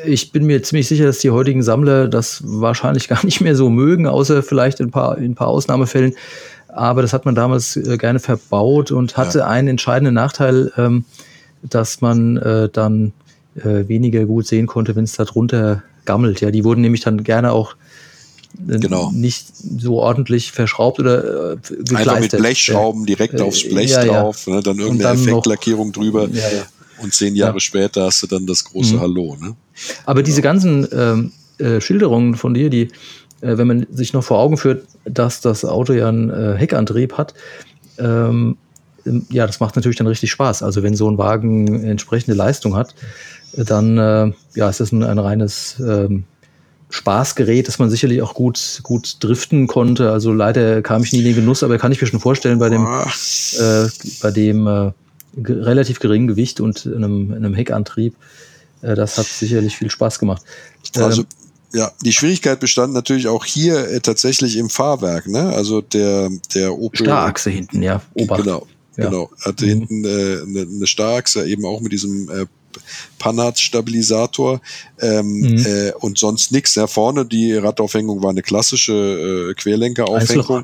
[0.06, 3.70] ich bin mir ziemlich sicher, dass die heutigen Sammler das wahrscheinlich gar nicht mehr so
[3.70, 6.14] mögen, außer vielleicht in ein paar, in ein paar Ausnahmefällen.
[6.68, 9.48] Aber das hat man damals äh, gerne verbaut und hatte ja.
[9.48, 11.06] einen entscheidenden Nachteil, ähm,
[11.64, 13.14] dass man äh, dann
[13.56, 16.42] äh, weniger gut sehen konnte, wenn es da drunter gammelt.
[16.42, 17.76] Ja, die wurden nämlich dann gerne auch
[18.68, 19.12] genau.
[19.12, 21.98] nicht so ordentlich verschraubt oder äh, gekleistert.
[21.98, 26.28] Einfach mit Blechschrauben direkt äh, aufs Blech ja, drauf, ne, dann irgendeine dann Effektlackierung drüber.
[27.02, 29.00] Und zehn Jahre später hast du dann das große mhm.
[29.02, 29.38] Hallo.
[29.40, 29.56] Ne?
[30.06, 32.84] Aber diese ganzen ähm, äh, Schilderungen von dir, die,
[33.42, 37.14] äh, wenn man sich noch vor Augen führt, dass das Auto ja einen äh, Heckantrieb
[37.14, 37.34] hat,
[37.98, 38.58] ähm,
[39.06, 40.64] ähm, ja, das macht natürlich dann richtig Spaß.
[40.64, 42.96] Also wenn so ein Wagen entsprechende Leistung hat,
[43.54, 46.26] dann äh, ja, ist das ein, ein reines ähm,
[46.96, 50.12] Spaßgerät, das man sicherlich auch gut, gut driften konnte.
[50.12, 52.70] Also leider kam ich nie in den Genuss, aber kann ich mir schon vorstellen, bei
[52.70, 53.88] dem, äh,
[54.22, 54.92] bei dem äh,
[55.38, 58.16] relativ geringen Gewicht und einem, einem Heckantrieb,
[58.82, 60.44] äh, das hat sicherlich viel Spaß gemacht.
[60.96, 61.28] Also ähm,
[61.74, 65.50] ja, die Schwierigkeit bestand natürlich auch hier äh, tatsächlich im Fahrwerk, ne?
[65.50, 67.02] Also der, der Opel.
[67.02, 68.02] Starrachse hinten, ja.
[68.14, 68.44] Obacht.
[68.44, 69.10] Genau, ja.
[69.10, 69.30] genau.
[69.42, 69.70] Hatte mhm.
[69.70, 70.08] hinten äh,
[70.44, 72.46] eine, eine Starrachse eben auch mit diesem äh,
[73.20, 74.62] Panhard-Stabilisator
[75.02, 75.66] ähm, mhm.
[75.66, 76.76] äh, und sonst nichts.
[76.76, 80.64] Ja, vorne die Radaufhängung war eine klassische äh, Querlenkeraufhängung.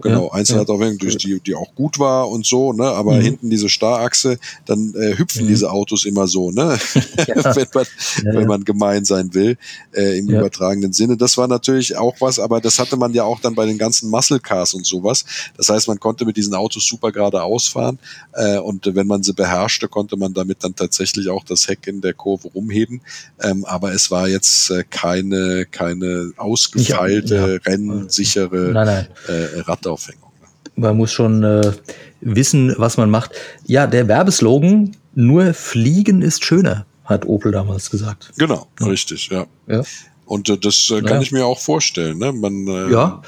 [0.00, 0.32] Genau, ja.
[0.32, 1.16] Einzelradaufhängung, ja.
[1.16, 2.84] die, die auch gut war und so, ne?
[2.84, 3.22] Aber mhm.
[3.22, 5.48] hinten diese Starrachse, dann äh, hüpfen mhm.
[5.48, 6.78] diese Autos immer so, ne?
[7.28, 7.54] Ja.
[7.54, 7.86] wenn, man,
[8.24, 9.56] wenn man gemein sein will,
[9.94, 11.16] äh, im übertragenen Sinne.
[11.16, 14.10] Das war natürlich auch was, aber das hatte man ja auch dann bei den ganzen
[14.10, 15.24] Muscle Cars und sowas.
[15.56, 17.98] Das heißt, man konnte mit diesen Autos super geradeaus fahren
[18.32, 22.00] äh, und wenn man sie beherrschte, konnte man damit dann tatsächlich auch das Heck in
[22.00, 23.00] der Kurve rumheben.
[23.40, 27.70] Ähm, aber es war jetzt äh, keine, keine ausgefeilte, ja.
[27.70, 29.08] rennsichere nein, nein.
[29.28, 30.32] Äh, Radaufhängung.
[30.74, 31.72] Man muss schon äh,
[32.20, 33.32] wissen, was man macht.
[33.66, 38.32] Ja, der Werbeslogan, nur Fliegen ist schöner, hat Opel damals gesagt.
[38.38, 38.86] Genau, ja.
[38.86, 39.46] richtig, ja.
[39.66, 39.82] ja.
[40.24, 41.20] Und äh, das äh, kann ja.
[41.20, 42.18] ich mir auch vorstellen.
[42.18, 42.32] Ne?
[42.32, 43.22] Man, äh, ja,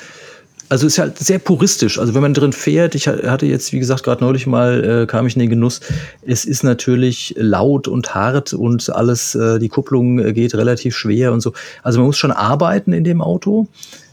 [0.68, 1.98] also ist halt sehr puristisch.
[1.98, 5.26] Also wenn man drin fährt, ich hatte jetzt, wie gesagt, gerade neulich mal, äh, kam
[5.26, 5.80] ich in den Genuss,
[6.22, 11.32] es ist natürlich laut und hart und alles, äh, die Kupplung äh, geht relativ schwer
[11.32, 11.52] und so.
[11.82, 13.68] Also man muss schon arbeiten in dem Auto.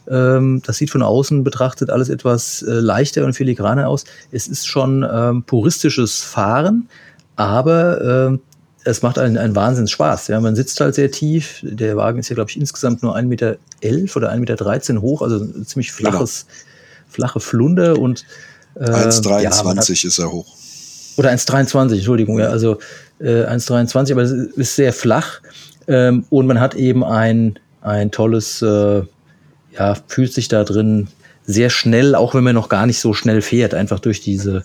[0.10, 4.06] Ähm, das sieht von außen betrachtet alles etwas äh, leichter und filigraner aus.
[4.32, 6.90] Es ist schon ähm, puristisches Fahren,
[7.36, 8.38] aber äh,
[8.84, 10.28] es macht einen, einen Wahnsinns Spaß.
[10.28, 11.60] Ja, man sitzt halt sehr tief.
[11.63, 13.58] Der Wagen ist ja, glaube ich, insgesamt nur 1,11 Meter
[14.15, 16.58] oder 1,13 Meter hoch, also ein ziemlich flaches, genau.
[17.10, 18.26] flache Flunde und
[18.76, 20.48] äh, 1,23 ja, ist er hoch.
[21.17, 22.80] Oder 1,23, Entschuldigung, ja, also
[23.20, 25.41] äh, 1,23, aber es ist sehr flach
[25.88, 29.02] ähm, und man hat eben ein, ein tolles, äh,
[29.78, 31.08] ja, fühlt sich da drin
[31.44, 34.63] sehr schnell, auch wenn man noch gar nicht so schnell fährt, einfach durch diese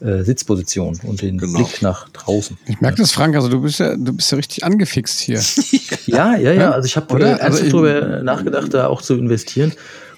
[0.00, 1.58] äh, Sitzposition und den genau.
[1.58, 2.56] Blick nach draußen.
[2.66, 5.40] Ich merke das, Frank, also du bist ja, du bist ja richtig angefixt hier.
[6.06, 6.70] ja, ja, ja.
[6.70, 9.72] Also ich habe äh, also darüber nachgedacht, da auch zu investieren.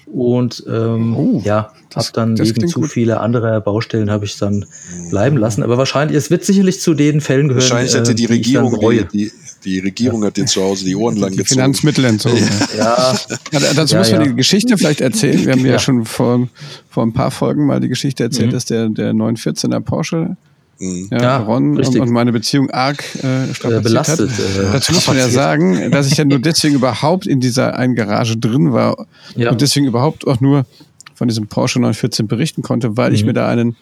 [0.05, 4.65] Und ähm, oh, ja, habe dann wegen zu viele andere Baustellen habe ich dann
[5.09, 5.63] bleiben lassen.
[5.63, 7.61] Aber wahrscheinlich, es wird sicherlich zu den Fällen gehören.
[7.61, 9.31] Wahrscheinlich hätte die, äh, die Regierung die, die,
[9.63, 11.47] die Regierung hat dir zu Hause die Ohren lang gezogen.
[11.47, 12.47] Finanzmittel entzogen.
[12.77, 13.15] Ja.
[13.51, 13.59] ja.
[13.75, 14.27] Dazu ja, muss man ja.
[14.27, 15.45] die Geschichte vielleicht erzählen.
[15.45, 16.47] Wir haben ja, schon vor,
[16.89, 18.53] vor ein paar Folgen mal die Geschichte erzählt, mhm.
[18.53, 20.35] dass der, der 914er Porsche.
[20.79, 22.01] Ja, ja, Ron richtig.
[22.01, 24.39] und meine Beziehung arg äh, belastet hat.
[24.39, 27.95] Äh, Dazu muss man ja sagen, dass ich ja nur deswegen überhaupt in dieser einen
[27.95, 29.51] Garage drin war ja.
[29.51, 30.65] und deswegen überhaupt auch nur
[31.13, 33.15] von diesem Porsche 914 berichten konnte, weil mhm.
[33.15, 33.75] ich mir da einen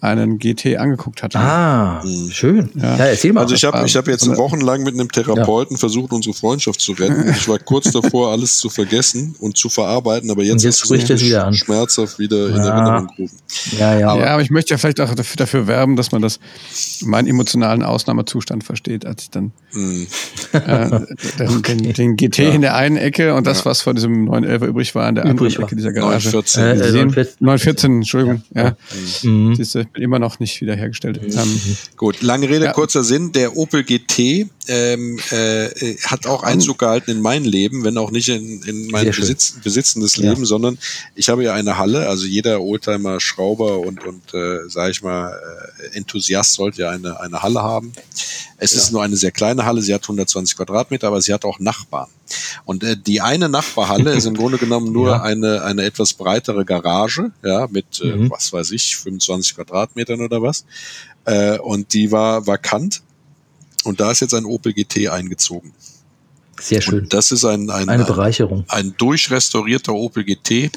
[0.00, 1.38] einen GT angeguckt hatte.
[1.38, 2.30] Ah, mhm.
[2.30, 2.70] schön.
[2.74, 2.96] Ja.
[2.96, 3.42] ja, erzähl mal.
[3.42, 5.80] Also ich habe ich hab jetzt wochenlang mit einem Therapeuten ja.
[5.80, 7.30] versucht, unsere Freundschaft zu retten.
[7.30, 11.24] Ich war kurz davor, alles zu vergessen und zu verarbeiten, aber jetzt, jetzt spricht es
[11.24, 11.54] wieder an.
[11.54, 12.56] schmerzhaft wieder ja.
[12.56, 13.38] in Erinnerung gerufen.
[13.78, 14.08] Ja, ja.
[14.10, 16.38] Aber, ja, aber ich möchte ja vielleicht auch dafür, dafür, werben, dass man das
[17.02, 20.06] meinen emotionalen Ausnahmezustand versteht, als ich dann mhm.
[20.52, 20.90] äh,
[21.38, 21.76] den, okay.
[21.76, 25.08] den, den, GT in der einen Ecke und das, was von diesem 911 übrig war,
[25.08, 26.30] in der anderen Ecke dieser Garage.
[26.30, 26.62] 914.
[26.62, 28.42] Äh, 914, 914 Entschuldigung.
[28.54, 28.76] Ja.
[29.22, 29.54] Mhm.
[29.56, 31.22] Siehst du, immer noch nicht wiederhergestellt.
[31.22, 31.38] Mhm.
[31.38, 31.60] Ähm,
[31.96, 32.72] Gut, lange Rede, ja.
[32.72, 33.32] kurzer Sinn.
[33.32, 38.28] Der Opel GT ähm, äh, hat auch Einzug gehalten in mein Leben, wenn auch nicht
[38.28, 40.46] in, in mein Besitz, besitzendes Leben, ja.
[40.46, 40.78] sondern
[41.14, 45.32] ich habe ja eine Halle, also jeder Oldtimer, Schrauber und, und äh, sage ich mal,
[45.92, 47.92] äh, Enthusiast sollte ja eine, eine Halle haben.
[48.58, 48.78] Es ja.
[48.78, 52.08] ist nur eine sehr kleine Halle, sie hat 120 Quadratmeter, aber sie hat auch Nachbarn.
[52.64, 55.22] Und äh, die eine Nachbarhalle ist im Grunde genommen nur ja.
[55.22, 58.30] eine, eine etwas breitere Garage, ja, mit, äh, mhm.
[58.30, 60.64] was weiß ich, 25 Quadratmetern oder was.
[61.24, 63.02] Äh, und die war vakant.
[63.84, 65.72] Und da ist jetzt ein Opel GT eingezogen.
[66.60, 67.00] Sehr schön.
[67.04, 68.64] Und das ist ein, ein, eine Bereicherung.
[68.68, 70.72] Ein, ein durchrestaurierter Opel GT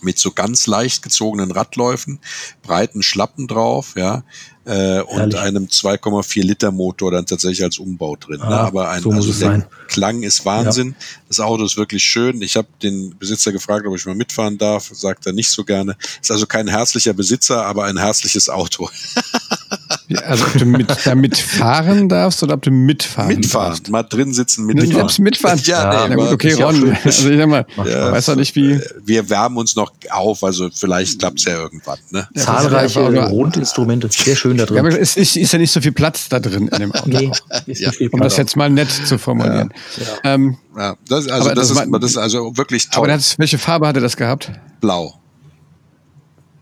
[0.00, 2.20] mit so ganz leicht gezogenen Radläufen,
[2.62, 4.24] breiten Schlappen drauf, ja,
[4.66, 8.38] äh, und einem 2,4 Liter Motor dann tatsächlich als Umbau drin.
[8.38, 8.44] Ne?
[8.44, 8.58] Ah, ne?
[8.58, 9.64] Aber ein, so also der sein.
[9.86, 10.88] Klang ist Wahnsinn.
[10.88, 11.06] Ja.
[11.28, 12.42] Das Auto ist wirklich schön.
[12.42, 14.90] Ich habe den Besitzer gefragt, ob ich mal mitfahren darf.
[14.92, 15.96] Sagt er nicht so gerne.
[16.20, 18.90] Ist also kein herzlicher Besitzer, aber ein herzliches Auto.
[20.08, 23.90] ja, also ob du mit, damit fahren darfst oder ob du mitfahren Mitfahren, darfst.
[23.90, 24.92] mal drin sitzen, mitfahren.
[24.92, 25.60] Selbst mitfahren?
[25.64, 26.96] ja, ja, nee, na gut, okay, Ron.
[27.04, 28.80] Also ich sag mal, ja, weiß doch nicht wie.
[29.04, 31.98] Wir wärmen uns noch auf, also vielleicht klappt es ja irgendwann.
[32.10, 32.28] Ne?
[32.34, 34.84] Zahlreiche Rundinstrumente, sehr schön da drin.
[34.84, 37.08] Ja, es ist, ist, ja nicht so viel Platz da drin in dem Auto.
[37.08, 37.30] nee,
[37.66, 37.90] ja.
[38.10, 39.72] um das jetzt mal nett zu formulieren.
[39.96, 40.96] Ja, ähm, ja.
[41.08, 43.04] Das, also, das, das, ist, das ist also wirklich toll.
[43.04, 44.50] Aber das, welche Farbe hatte das gehabt?
[44.80, 45.20] Blau.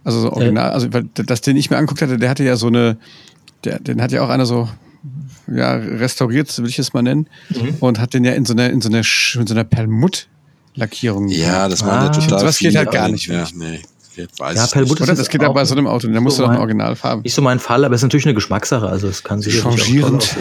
[0.04, 2.98] Also so original, also das, den ich mir angeguckt hatte, der hatte ja so eine,
[3.64, 4.68] der, den hat ja auch einer so
[5.46, 7.76] ja, restauriert, will ich es mal nennen, mhm.
[7.80, 11.28] und hat den ja in so einer, in so einer, in so einer Perlmutt-Lackierung.
[11.28, 12.44] Ja, das war ah, ja total.
[12.44, 13.26] Das geht halt gar nicht.
[13.26, 13.80] Ja, nee.
[14.38, 16.46] Weiß ja, Perlmutt Oder das geht ja bei so einem Auto, da musst so du
[16.46, 17.22] doch eine Originalfarbe.
[17.22, 20.36] Nicht so mein Fall, aber es ist natürlich eine Geschmackssache, also es kann sich changierend.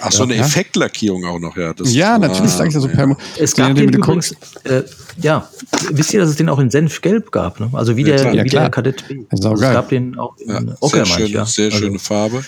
[0.00, 0.42] Ach, so eine ja.
[0.42, 1.72] Effektlackierung auch noch, ja.
[1.72, 3.16] Das, ja, natürlich sage ich das so ja.
[3.38, 4.32] Es gab den, den übrigens,
[4.64, 4.82] äh,
[5.20, 5.48] ja,
[5.90, 7.70] wisst ihr, dass es den auch in Senfgelb gab, ne?
[7.72, 9.24] Also wie der, ja, wie der Kadett B.
[9.30, 11.44] Also es gab den auch in ja, Ocker, sehr, schön, ja.
[11.44, 12.44] sehr also, schöne Farbe.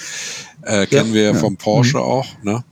[0.63, 2.03] Äh, kennen wir ja vom Porsche mhm.
[2.03, 2.65] auch, ne?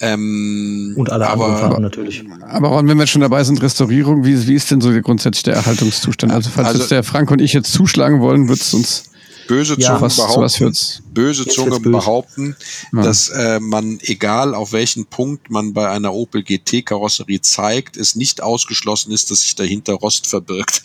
[0.00, 2.24] Ähm, und alle aber, anderen Farben natürlich.
[2.48, 6.32] Aber wenn wir schon dabei sind, Restaurierung, wie, wie ist denn so grundsätzlich der Erhaltungszustand?
[6.32, 9.11] Also falls also, jetzt der Frank und ich jetzt zuschlagen wollen, wird es uns
[9.52, 10.72] böse Zungen ja, behaupten,
[11.12, 12.56] böse Zungen behaupten,
[12.92, 13.02] ja.
[13.02, 18.16] dass äh, man, egal auf welchen Punkt man bei einer Opel GT Karosserie zeigt, es
[18.16, 20.82] nicht ausgeschlossen ist, dass sich dahinter Rost verbirgt.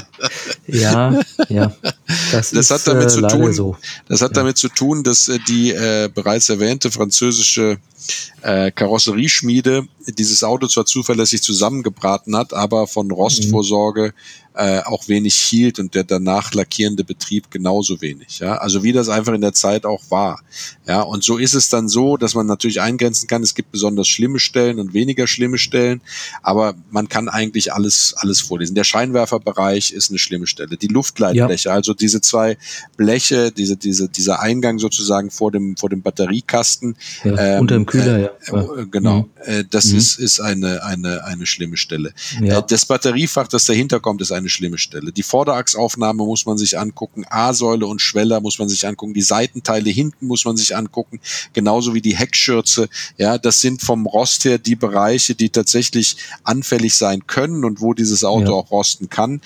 [0.66, 1.74] ja, ja.
[2.32, 3.52] Das, das ist, hat damit äh, zu tun.
[3.52, 3.76] So.
[4.08, 4.36] Das hat ja.
[4.36, 7.78] damit zu tun, dass äh, die äh, bereits erwähnte französische
[8.42, 9.86] äh, Karosserieschmiede
[10.18, 14.14] dieses Auto zwar zuverlässig zusammengebraten hat, aber von Rostvorsorge
[14.54, 18.40] äh, auch wenig hielt und der danach lackierende Betrieb genauso wenig.
[18.40, 18.56] Ja?
[18.56, 20.42] Also wie das einfach in der Zeit auch war.
[20.86, 24.08] Ja, und so ist es dann so, dass man natürlich eingrenzen kann, es gibt besonders
[24.08, 26.02] schlimme Stellen und weniger schlimme Stellen,
[26.42, 28.74] aber man kann eigentlich alles, alles vorlesen.
[28.74, 30.76] Der Scheinwerferbereich ist eine schlimme Stelle.
[30.76, 31.74] Die Luftleitbleche, ja.
[31.74, 32.58] also diese zwei
[32.96, 36.96] Bleche, diese, diese, dieser Eingang sozusagen vor dem, vor dem Batteriekasten.
[37.24, 38.80] Ja, ähm, unter dem Kühler, äh, ja.
[38.80, 39.22] Äh, genau.
[39.22, 39.30] Mhm.
[39.44, 39.98] Äh, das mhm.
[39.98, 42.14] ist, ist eine, eine, eine schlimme Stelle.
[42.40, 42.58] Ja.
[42.58, 45.12] Äh, das Batteriefach, das dahinter kommt, ist eine schlimme Stelle.
[45.12, 49.90] Die Vorderachsaufnahme muss man sich angucken, A-Säule und Schweller muss man sich angucken, die Seitenteile
[49.90, 51.20] hinten muss man sich angucken,
[51.52, 52.88] genauso wie die Heckschürze.
[53.18, 57.92] Ja, das sind vom Rost her die Bereiche, die tatsächlich anfällig sein können und wo
[57.92, 58.52] dieses Auto ja.
[58.52, 59.40] auch rosten kann.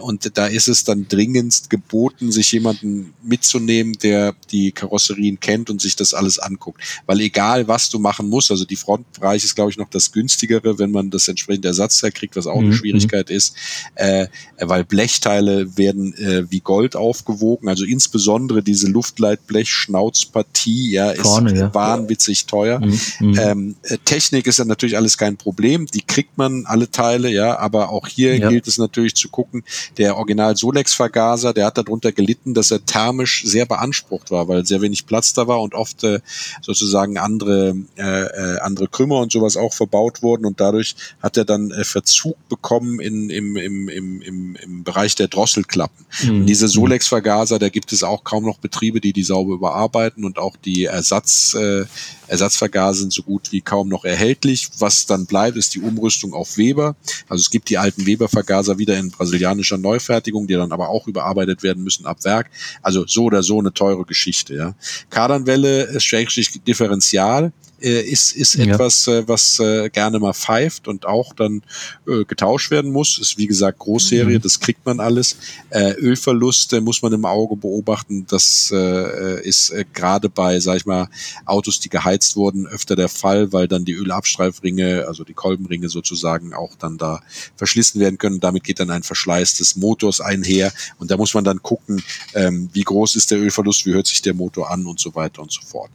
[0.00, 5.80] Und da ist es dann dringendst geboten, sich jemanden mitzunehmen, der die Karosserien kennt und
[5.80, 6.80] sich das alles anguckt.
[7.06, 10.78] Weil egal, was du machen musst, also die Frontbereich ist, glaube ich, noch das günstigere,
[10.78, 12.66] wenn man das entsprechende Ersatzteil kriegt, was auch mhm.
[12.66, 13.54] eine Schwierigkeit ist,
[13.94, 14.26] äh,
[14.58, 21.74] weil Blechteile werden äh, wie Gold aufgewogen, also insbesondere diese Luftleitblech-Schnauzpartie, ja, ist Vorne, ja.
[21.74, 22.80] wahnwitzig teuer.
[22.80, 23.00] Mhm.
[23.20, 23.38] mhm.
[23.38, 27.58] Ähm, äh, Technik ist dann natürlich alles kein Problem, die kriegt man alle Teile, ja,
[27.58, 28.48] aber auch hier ja.
[28.48, 29.64] gilt es natürlich zu gucken,
[29.98, 34.80] der Original Solex-Vergaser, der hat darunter gelitten, dass er thermisch sehr beansprucht war, weil sehr
[34.80, 36.20] wenig Platz da war und oft äh,
[36.60, 41.44] sozusagen andere, äh, äh, andere Krümmer und sowas auch verbaut wurden und dadurch hat er
[41.44, 46.06] dann äh, Verzug bekommen in, im, im, im, im, im Bereich der Drosselklappen.
[46.22, 46.40] Mhm.
[46.40, 50.38] Und diese Solex-Vergaser, da gibt es auch kaum noch Betriebe, die die sauber überarbeiten und
[50.38, 51.84] auch die Ersatz, äh,
[52.28, 54.70] Ersatzvergaser sind so gut wie kaum noch erhältlich.
[54.78, 56.96] Was dann bleibt, ist die Umrüstung auf Weber.
[57.28, 61.62] Also es gibt die alten Weber-Vergaser wieder in brasilianischer Neufertigung, die dann aber auch überarbeitet
[61.62, 62.50] werden müssen ab Werk.
[62.80, 64.54] Also so oder so eine teure Geschichte.
[64.54, 64.74] Ja.
[65.10, 67.52] Kardanwelle, Schrägstrich Differential
[67.82, 68.66] ist, ist ja.
[68.66, 71.62] etwas, äh, was äh, gerne mal pfeift und auch dann
[72.06, 73.18] äh, getauscht werden muss.
[73.18, 74.42] Ist wie gesagt Großserie, mhm.
[74.42, 75.36] das kriegt man alles.
[75.70, 78.26] Äh, Ölverluste muss man im Auge beobachten.
[78.28, 81.08] Das äh, ist äh, gerade bei, sag ich mal,
[81.44, 86.54] Autos, die geheizt wurden, öfter der Fall, weil dann die Ölabstreifringe, also die Kolbenringe sozusagen
[86.54, 87.20] auch dann da
[87.56, 88.40] verschlissen werden können.
[88.40, 92.02] Damit geht dann ein Verschleiß des Motors einher und da muss man dann gucken,
[92.34, 95.42] ähm, wie groß ist der Ölverlust, wie hört sich der Motor an und so weiter
[95.42, 95.90] und so fort.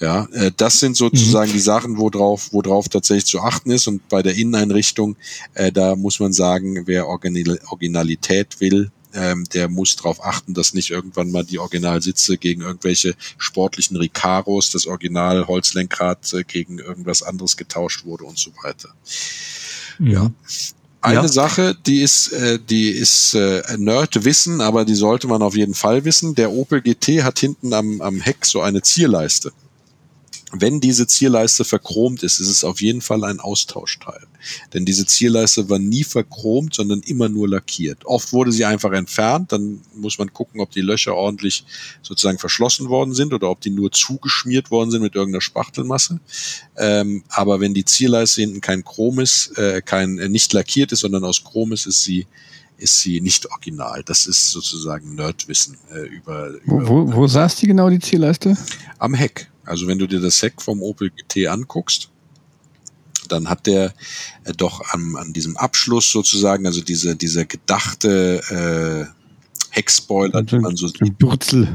[0.00, 1.54] Ja, äh, das sind sozusagen mhm.
[1.54, 3.86] die Sachen, worauf, worauf tatsächlich zu achten ist.
[3.86, 5.16] Und bei der Inneneinrichtung,
[5.54, 10.72] äh, da muss man sagen, wer Original Originalität will, ähm, der muss darauf achten, dass
[10.72, 17.22] nicht irgendwann mal die Originalsitze gegen irgendwelche sportlichen Ricaros, das Original Holzlenkrad äh, gegen irgendwas
[17.22, 18.90] anderes getauscht wurde und so weiter.
[19.98, 20.10] Mhm.
[20.10, 20.30] Ja.
[21.02, 21.28] Eine ja.
[21.28, 26.04] Sache, die ist, äh, die ist äh, Nerd-Wissen, aber die sollte man auf jeden Fall
[26.04, 26.34] wissen.
[26.34, 29.52] Der Opel GT hat hinten am, am Heck so eine Zierleiste.
[30.52, 34.26] Wenn diese Zierleiste verchromt ist, ist es auf jeden Fall ein Austauschteil.
[34.72, 38.04] Denn diese Zierleiste war nie verchromt, sondern immer nur lackiert.
[38.04, 41.64] Oft wurde sie einfach entfernt, dann muss man gucken, ob die Löcher ordentlich
[42.02, 46.18] sozusagen verschlossen worden sind oder ob die nur zugeschmiert worden sind mit irgendeiner Spachtelmasse.
[46.76, 51.00] Ähm, aber wenn die Zierleiste hinten kein Chrom ist, äh, kein äh, nicht lackiert ist,
[51.00, 52.26] sondern aus Chrom ist, ist sie
[52.80, 54.02] ist sie nicht original.
[54.04, 56.88] Das ist sozusagen Nerdwissen äh, über, über.
[56.88, 58.56] Wo, wo, wo saß die genau, die Zierleiste?
[58.98, 59.49] Am Heck.
[59.64, 62.10] Also wenn du dir das Heck vom Opel GT anguckst,
[63.28, 63.94] dann hat der
[64.44, 69.20] äh, doch an, an diesem Abschluss sozusagen, also diese, dieser gedachte äh,
[69.70, 71.68] Heckspoiler, also, man so Bürzel.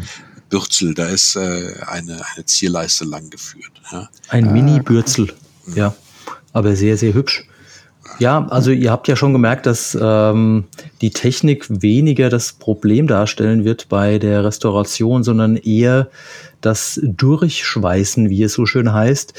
[0.49, 3.71] Bürzel, da ist äh, eine, eine Zierleiste lang geführt.
[3.91, 4.09] Ja.
[4.29, 5.33] Ein Mini-Bürzel,
[5.75, 5.95] ja.
[6.53, 7.47] Aber sehr, sehr hübsch.
[8.19, 10.65] Ja, also ihr habt ja schon gemerkt, dass ähm,
[11.01, 16.09] die Technik weniger das Problem darstellen wird bei der Restauration, sondern eher
[16.65, 19.33] das Durchschweißen, wie es so schön heißt.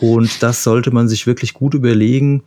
[0.00, 2.42] Und das sollte man sich wirklich gut überlegen.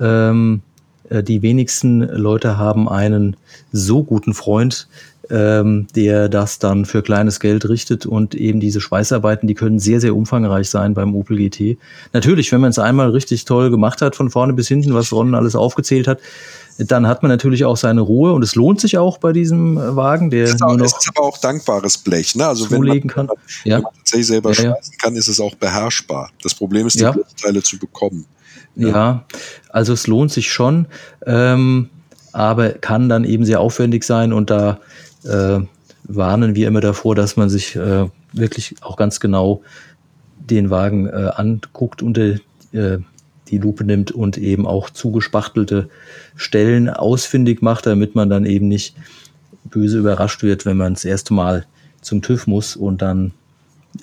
[0.00, 0.62] Ähm,
[1.08, 3.36] äh, die wenigsten Leute haben einen
[3.72, 4.88] so guten Freund,
[5.30, 10.00] ähm, der das dann für kleines Geld richtet und eben diese Schweißarbeiten, die können sehr,
[10.00, 11.78] sehr umfangreich sein beim Opel GT.
[12.12, 15.34] Natürlich, wenn man es einmal richtig toll gemacht hat, von vorne bis hinten, was Ron
[15.34, 16.20] alles aufgezählt hat,
[16.78, 19.94] dann hat man natürlich auch seine Ruhe und es lohnt sich auch bei diesem äh,
[19.94, 22.46] Wagen, der ist nur noch ist aber auch dankbares Blech, ne?
[22.46, 23.28] Also wenn man, kann.
[23.64, 23.76] Ja.
[23.76, 26.30] wenn man tatsächlich selber ja, schweißen kann, ist es auch beherrschbar.
[26.42, 27.12] Das Problem ist, die ja.
[27.12, 28.26] Blechteile zu bekommen.
[28.74, 28.88] Ja.
[28.88, 29.24] ja.
[29.70, 30.86] also es lohnt sich schon,
[31.26, 31.90] ähm,
[32.32, 34.80] aber kann dann eben sehr aufwendig sein und da
[35.22, 35.60] äh,
[36.04, 39.62] warnen wir immer davor, dass man sich äh, wirklich auch ganz genau
[40.38, 42.34] den Wagen äh, anguckt, unter
[42.72, 42.98] äh,
[43.48, 45.88] die Lupe nimmt und eben auch zugespachtelte
[46.36, 48.94] Stellen ausfindig macht, damit man dann eben nicht
[49.64, 51.66] böse überrascht wird, wenn man das erste Mal
[52.00, 53.32] zum TÜV muss und dann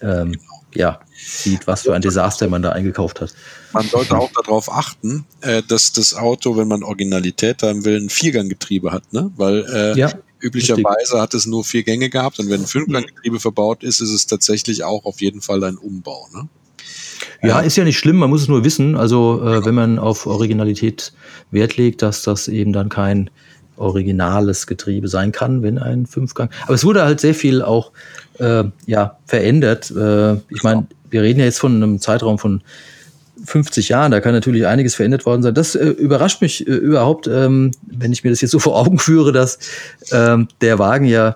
[0.01, 0.39] ähm,
[0.73, 3.33] ja, sieht, was für ein Desaster man da eingekauft hat.
[3.73, 8.09] Man sollte auch darauf achten, äh, dass das Auto, wenn man Originalität haben will, ein
[8.09, 9.31] Vierganggetriebe hat, ne?
[9.35, 10.11] Weil äh, ja.
[10.43, 11.19] Üblicherweise Richtig.
[11.19, 14.83] hat es nur vier Gänge gehabt und wenn ein Fünfganggetriebe verbaut ist, ist es tatsächlich
[14.83, 16.27] auch auf jeden Fall ein Umbau.
[16.33, 16.49] Ne?
[17.43, 18.95] Ja, ist ja nicht schlimm, man muss es nur wissen.
[18.95, 21.13] Also äh, wenn man auf Originalität
[21.49, 23.29] Wert legt, dass das eben dann kein
[23.77, 26.49] originales Getriebe sein kann, wenn ein Fünfgang.
[26.63, 27.91] Aber es wurde halt sehr viel auch
[28.39, 29.91] äh, ja, verändert.
[29.91, 32.61] Äh, ich meine, wir reden ja jetzt von einem Zeitraum von
[33.43, 35.55] 50 Jahren, da kann natürlich einiges verändert worden sein.
[35.55, 38.99] Das äh, überrascht mich äh, überhaupt, ähm, wenn ich mir das jetzt so vor Augen
[38.99, 39.57] führe, dass
[40.11, 41.35] ähm, der Wagen ja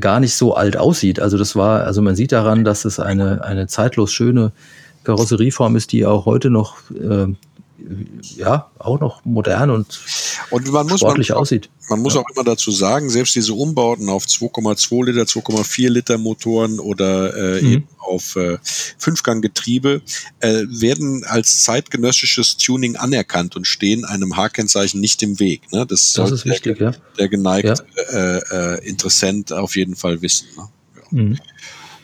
[0.00, 1.18] gar nicht so alt aussieht.
[1.20, 4.52] Also das war, also man sieht daran, dass es eine, eine zeitlos schöne
[5.04, 7.28] Karosserieform ist, die auch heute noch äh,
[8.36, 10.00] ja, auch noch modern und,
[10.50, 11.70] und man muss, sportlich man, aussieht.
[11.88, 12.20] Man muss ja.
[12.20, 17.62] auch immer dazu sagen, selbst diese Umbauten auf 2,2 Liter, 2,4 Liter Motoren oder äh,
[17.62, 17.72] mhm.
[17.72, 20.02] eben auf äh, Fünfganggetriebe
[20.40, 25.70] äh, werden als zeitgenössisches Tuning anerkannt und stehen einem H-Kennzeichen nicht im Weg.
[25.72, 25.86] Ne?
[25.86, 26.96] Das, das ist wichtig, der, ja.
[27.18, 28.36] Der geneigte ja.
[28.36, 30.48] Äh, äh, Interessent auf jeden Fall wissen.
[30.56, 30.68] Ne?
[31.10, 31.38] Mhm.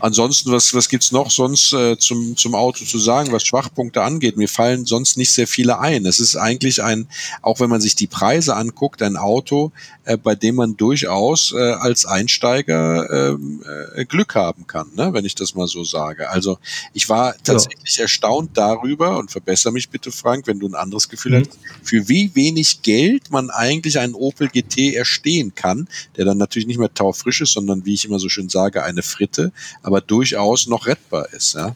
[0.04, 4.36] Ansonsten, was, was gibt's noch sonst äh, zum, zum Auto zu sagen, was Schwachpunkte angeht?
[4.36, 6.04] Mir fallen sonst nicht sehr viele ein.
[6.04, 7.08] Es ist eigentlich ein,
[7.40, 9.72] auch wenn man sich die Preise anguckt, ein Auto,
[10.04, 15.14] äh, bei dem man durchaus äh, als Einsteiger ähm, äh, Glück haben kann, ne?
[15.14, 16.28] wenn ich das mal so sage.
[16.28, 16.58] Also
[16.92, 18.02] ich war tatsächlich ja.
[18.02, 21.46] erstaunt darüber, und verbessere mich bitte, Frank, wenn du ein anderes Gefühl mhm.
[21.46, 25.88] hast, für wie wenig Geld man eigentlich einen Opel GT erstehen kann,
[26.18, 29.02] der dann natürlich nicht mehr taufrisch ist, sondern wie ich immer so schön sage, eine
[29.02, 29.50] Fritte.
[29.82, 31.54] Aber aber durchaus noch rettbar ist.
[31.54, 31.74] Ja,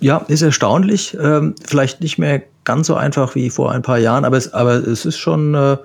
[0.00, 1.16] ja ist erstaunlich.
[1.18, 4.74] Ähm, vielleicht nicht mehr ganz so einfach wie vor ein paar Jahren, aber es, aber
[4.74, 5.78] es ist schon, äh,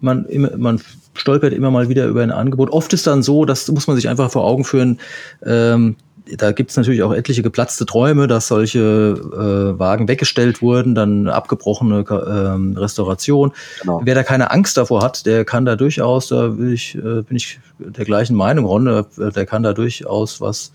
[0.00, 0.80] man, man
[1.14, 2.70] stolpert immer mal wieder über ein Angebot.
[2.70, 5.00] Oft ist dann so, das muss man sich einfach vor Augen führen,
[5.44, 5.96] ähm,
[6.36, 11.28] da gibt es natürlich auch etliche geplatzte Träume, dass solche äh, Wagen weggestellt wurden, dann
[11.28, 13.52] abgebrochene äh, Restauration.
[13.80, 14.00] Genau.
[14.04, 17.36] Wer da keine Angst davor hat, der kann da durchaus, da will ich, äh, bin
[17.36, 20.72] ich der gleichen Meinung, Ron, äh, der kann da durchaus was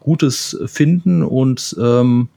[0.00, 2.28] Gutes finden und ähm,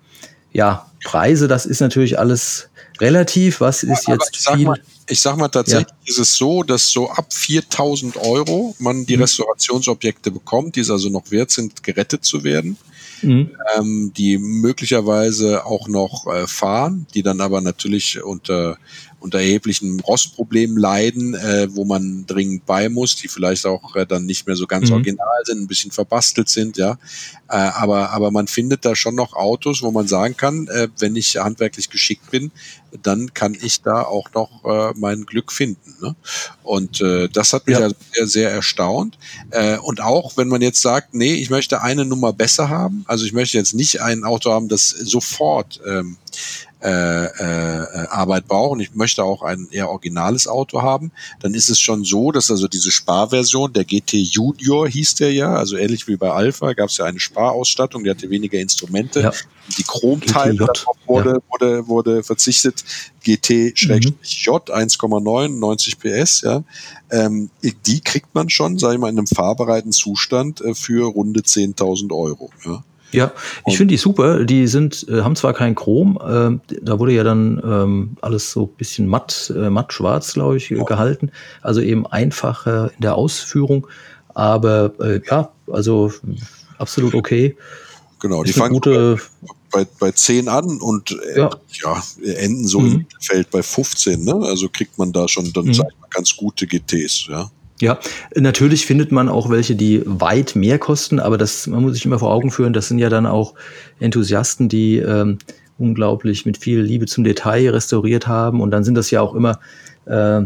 [0.52, 2.70] ja, Preise, das ist natürlich alles
[3.00, 3.62] relativ.
[3.62, 4.66] Was ist ja, jetzt viel?
[4.66, 4.80] Mal,
[5.10, 5.95] ich sag mal, tatsächlich ja.
[6.05, 9.24] ist es so, dass so ab 4000 Euro man die mhm.
[9.24, 12.78] Restaurationsobjekte bekommt, die es also noch wert sind, gerettet zu werden.
[13.22, 13.51] Mhm.
[13.76, 18.78] Ähm, die möglicherweise auch noch äh, fahren, die dann aber natürlich unter
[19.20, 24.26] unter erheblichen Rostproblemen leiden, äh, wo man dringend bei muss, die vielleicht auch äh, dann
[24.26, 24.95] nicht mehr so ganz mhm.
[24.95, 26.97] original sind, ein bisschen verbastelt sind, ja.
[27.49, 31.15] Äh, aber, aber man findet da schon noch Autos, wo man sagen kann, äh, wenn
[31.15, 32.51] ich handwerklich geschickt bin,
[33.01, 35.95] dann kann ich da auch noch äh, mein Glück finden.
[36.01, 36.15] Ne?
[36.63, 37.84] Und äh, das hat mich ja.
[37.84, 39.17] also sehr, sehr erstaunt.
[39.51, 43.26] Äh, und auch, wenn man jetzt sagt, nee, ich möchte eine Nummer besser haben, also
[43.26, 46.17] ich möchte jetzt nicht ein Auto haben, das sofort ähm,
[46.82, 51.11] äh, äh, Arbeit brauche ich möchte auch ein eher originales Auto haben,
[51.41, 55.55] dann ist es schon so, dass also diese Sparversion, der GT Junior hieß der ja,
[55.55, 59.21] also ähnlich wie bei Alpha, gab es ja eine Sparausstattung, die hatte weniger Instrumente.
[59.21, 59.32] Ja.
[59.77, 60.67] Die Chromteile
[61.05, 61.38] wurde, ja.
[61.49, 62.84] wurde, wurde verzichtet.
[63.23, 64.73] GT-J mhm.
[64.73, 66.63] 1,9, 90 PS, ja.
[67.11, 67.49] Ähm,
[67.86, 72.11] die kriegt man schon, sage ich mal, in einem fahrbereiten Zustand äh, für runde 10.000
[72.15, 72.49] Euro.
[72.65, 72.84] Ja.
[73.12, 73.32] Ja,
[73.66, 74.43] ich finde die super.
[74.45, 78.68] Die sind, äh, haben zwar kein Chrom, äh, da wurde ja dann ähm, alles so
[78.68, 80.84] bisschen matt, äh, matt schwarz, glaube ich, ja.
[80.84, 81.32] gehalten.
[81.62, 83.88] Also eben einfacher in der Ausführung.
[84.36, 86.14] Aber äh, ja, also
[86.78, 87.57] absolut okay.
[88.20, 89.18] Genau, die fangen, gute,
[89.72, 91.49] bei, bei 10 an und äh, ja.
[91.84, 92.03] ja
[92.34, 92.86] enden so mhm.
[92.86, 94.24] im Mittelfeld bei 15.
[94.24, 94.36] Ne?
[94.43, 95.82] Also kriegt man da schon dann mhm.
[96.10, 97.28] ganz gute GTs.
[97.28, 97.49] Ja.
[97.82, 97.97] Ja,
[98.36, 102.19] natürlich findet man auch welche, die weit mehr kosten, aber das, man muss sich immer
[102.19, 103.53] vor Augen führen, das sind ja dann auch
[103.99, 105.38] Enthusiasten, die ähm,
[105.77, 108.61] unglaublich mit viel Liebe zum Detail restauriert haben.
[108.61, 109.59] Und dann sind das ja auch immer,
[110.05, 110.45] äh, äh,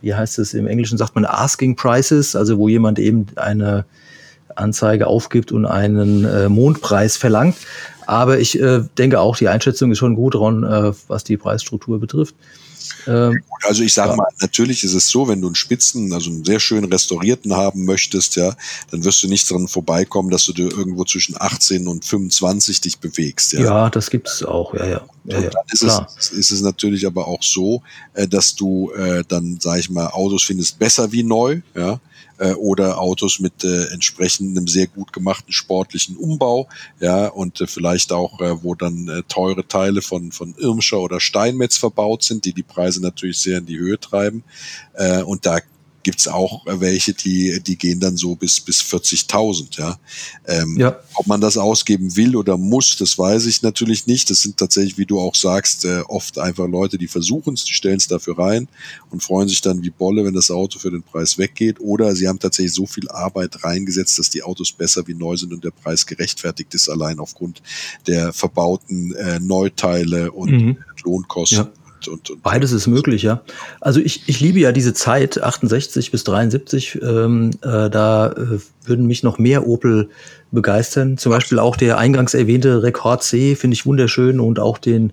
[0.00, 3.84] wie heißt es im Englischen, sagt man Asking Prices, also wo jemand eben eine
[4.56, 7.56] Anzeige aufgibt und einen äh, Mondpreis verlangt.
[8.06, 12.00] Aber ich äh, denke auch, die Einschätzung ist schon gut, Ron, äh, was die Preisstruktur
[12.00, 12.34] betrifft.
[13.06, 14.16] Ähm, also ich sage ja.
[14.16, 17.84] mal, natürlich ist es so, wenn du einen Spitzen, also einen sehr schön restaurierten haben
[17.84, 18.54] möchtest, ja,
[18.90, 22.98] dann wirst du nicht dran vorbeikommen, dass du dir irgendwo zwischen 18 und 25 dich
[22.98, 23.52] bewegst.
[23.52, 25.06] Ja, ja das gibt es auch, ja, ja.
[25.24, 25.50] ja, ja.
[25.50, 27.82] dann ist es, ist es natürlich aber auch so,
[28.14, 32.00] äh, dass du äh, dann, sage ich mal, Autos findest besser wie neu, ja
[32.38, 36.68] äh, oder Autos mit äh, entsprechend einem sehr gut gemachten sportlichen Umbau,
[37.00, 41.20] ja, und äh, vielleicht auch, äh, wo dann äh, teure Teile von, von Irmscher oder
[41.20, 44.44] Steinmetz verbaut sind, die die Preise natürlich sehr in die Höhe treiben.
[44.94, 45.60] Äh, und da
[46.06, 49.76] gibt's auch welche, die, die gehen dann so bis, bis 40.000.
[49.76, 49.98] Ja?
[50.46, 51.00] Ähm, ja.
[51.14, 54.30] Ob man das ausgeben will oder muss, das weiß ich natürlich nicht.
[54.30, 57.74] Das sind tatsächlich, wie du auch sagst, äh, oft einfach Leute, die versuchen es, die
[57.74, 58.68] stellen es dafür rein
[59.10, 61.80] und freuen sich dann wie Bolle, wenn das Auto für den Preis weggeht.
[61.80, 65.52] Oder sie haben tatsächlich so viel Arbeit reingesetzt, dass die Autos besser wie neu sind
[65.52, 67.62] und der Preis gerechtfertigt ist, allein aufgrund
[68.06, 70.76] der verbauten äh, Neuteile und mhm.
[71.02, 71.64] Lohnkosten.
[71.64, 73.42] Ja und, und Beides ist möglich, ja.
[73.80, 79.06] Also ich, ich liebe ja diese Zeit, 68 bis 73, ähm, äh, da äh, würden
[79.06, 80.08] mich noch mehr Opel
[80.50, 81.18] begeistern.
[81.18, 85.12] Zum Beispiel auch der eingangs erwähnte Rekord C finde ich wunderschön und auch den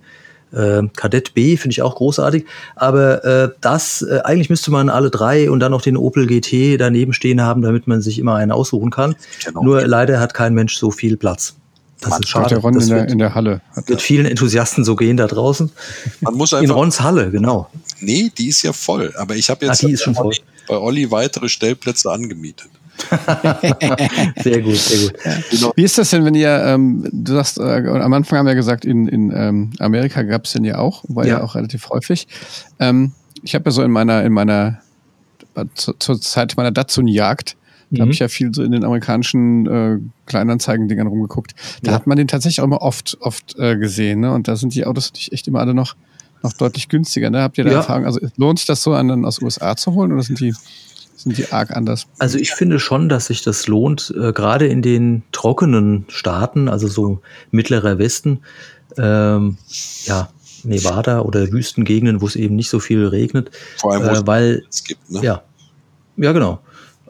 [0.54, 2.46] äh, Kadett B finde ich auch großartig.
[2.76, 6.80] Aber äh, das, äh, eigentlich müsste man alle drei und dann noch den Opel GT
[6.80, 9.16] daneben stehen haben, damit man sich immer einen aussuchen kann.
[9.46, 9.64] Genau.
[9.64, 11.56] Nur leider hat kein Mensch so viel Platz.
[12.04, 12.58] Das Man ist schade.
[12.58, 13.62] Ron das in, der, in der Halle.
[13.76, 15.72] Hat wird vielen Enthusiasten so gehen da draußen.
[16.22, 17.70] Man muss einfach, in Rons Halle, genau.
[18.02, 19.14] Nee, die ist ja voll.
[19.18, 20.30] Aber ich habe jetzt ah, bei,
[20.68, 22.70] bei Olli weitere Stellplätze angemietet.
[24.44, 25.74] sehr gut, sehr gut.
[25.76, 28.86] Wie ist das denn, wenn ihr, ähm, du sagst, äh, am Anfang haben wir gesagt,
[28.86, 31.38] in, in ähm, Amerika gab es den ja auch, war ja.
[31.38, 32.28] ja auch relativ häufig.
[32.80, 34.82] Ähm, ich habe ja so in meiner, in meiner,
[35.74, 37.56] zur, zur Zeit meiner Datsun-Jagd,
[37.94, 38.02] da mhm.
[38.02, 41.54] habe ich ja viel so in den amerikanischen äh, Kleinanzeigen-Dingern rumgeguckt.
[41.84, 41.96] Da ja.
[41.96, 44.22] hat man den tatsächlich auch immer oft, oft äh, gesehen.
[44.22, 44.34] Ne?
[44.34, 45.96] Und da sind die Autos natürlich echt immer alle noch,
[46.42, 47.30] noch deutlich günstiger.
[47.30, 47.42] Ne?
[47.42, 47.78] Habt ihr da ja.
[47.78, 48.06] Erfahrung?
[48.06, 50.56] Also lohnt sich das so, einen aus USA zu holen oder sind die,
[51.16, 52.08] sind die arg anders?
[52.18, 56.88] Also ich finde schon, dass sich das lohnt, äh, gerade in den trockenen Staaten, also
[56.88, 57.22] so
[57.52, 58.40] mittlerer Westen,
[58.98, 59.58] ähm,
[60.06, 60.30] ja,
[60.64, 63.52] Nevada oder Wüstengegenden, wo es eben nicht so viel regnet.
[63.78, 65.22] Vor allem, wo äh, weil, es gibt, ne?
[65.22, 65.44] Ja,
[66.18, 66.60] ja, genau.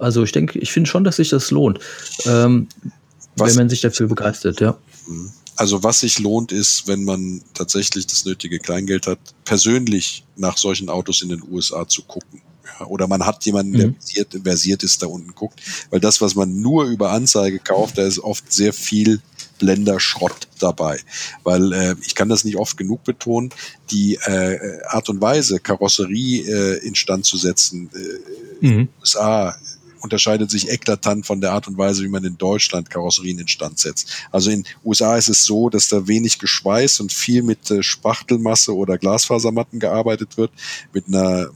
[0.03, 1.79] Also ich denke, ich finde schon, dass sich das lohnt,
[2.25, 2.67] ähm,
[3.35, 4.77] wenn man sich dafür begeistert, ja.
[5.07, 5.31] Mhm.
[5.55, 10.89] Also was sich lohnt, ist, wenn man tatsächlich das nötige Kleingeld hat, persönlich nach solchen
[10.89, 12.41] Autos in den USA zu gucken.
[12.79, 13.95] Ja, oder man hat jemanden, der mhm.
[13.95, 15.61] versiert, versiert ist, da unten guckt.
[15.91, 19.21] Weil das, was man nur über Anzeige kauft, da ist oft sehr viel
[19.59, 20.99] Blenderschrott dabei.
[21.43, 23.51] Weil äh, ich kann das nicht oft genug betonen,
[23.91, 28.87] die äh, Art und Weise, Karosserie äh, instand zu setzen, äh, mhm.
[28.99, 29.55] USA
[30.03, 34.11] unterscheidet sich eklatant von der Art und Weise, wie man in Deutschland Karosserien instand setzt.
[34.31, 38.75] Also in USA ist es so, dass da wenig Geschweiß und viel mit äh, Spachtelmasse
[38.75, 40.51] oder Glasfasermatten gearbeitet wird,
[40.93, 41.49] mit einer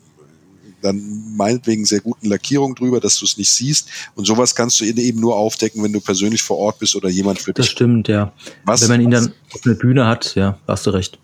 [0.82, 3.90] dann meinetwegen sehr guten Lackierung drüber, dass du es nicht siehst.
[4.16, 7.40] Und sowas kannst du eben nur aufdecken, wenn du persönlich vor Ort bist oder jemand
[7.40, 7.66] für dich.
[7.66, 8.32] Das stimmt, ja.
[8.64, 11.18] Was, wenn man ihn dann auf eine Bühne hat, ja, hast du recht.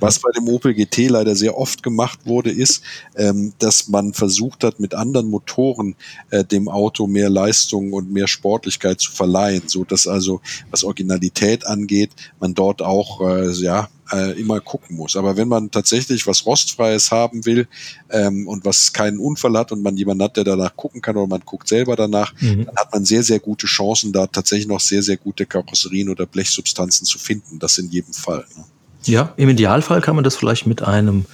[0.00, 2.82] Was bei dem Opel GT leider sehr oft gemacht wurde, ist,
[3.16, 5.94] ähm, dass man versucht hat, mit anderen Motoren
[6.30, 11.66] äh, dem Auto mehr Leistung und mehr Sportlichkeit zu verleihen, so dass also was Originalität
[11.66, 12.10] angeht,
[12.40, 15.16] man dort auch äh, ja äh, immer gucken muss.
[15.16, 17.66] Aber wenn man tatsächlich was Rostfreies haben will
[18.10, 21.26] ähm, und was keinen Unfall hat und man jemanden hat, der danach gucken kann oder
[21.26, 22.66] man guckt selber danach, mhm.
[22.66, 26.26] dann hat man sehr, sehr gute Chancen, da tatsächlich noch sehr, sehr gute Karosserien oder
[26.26, 27.58] Blechsubstanzen zu finden.
[27.58, 28.44] Das in jedem Fall.
[28.56, 28.64] Ne?
[29.04, 31.24] Ja, im Idealfall kann man das vielleicht mit einem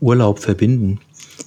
[0.00, 1.00] Urlaub verbinden.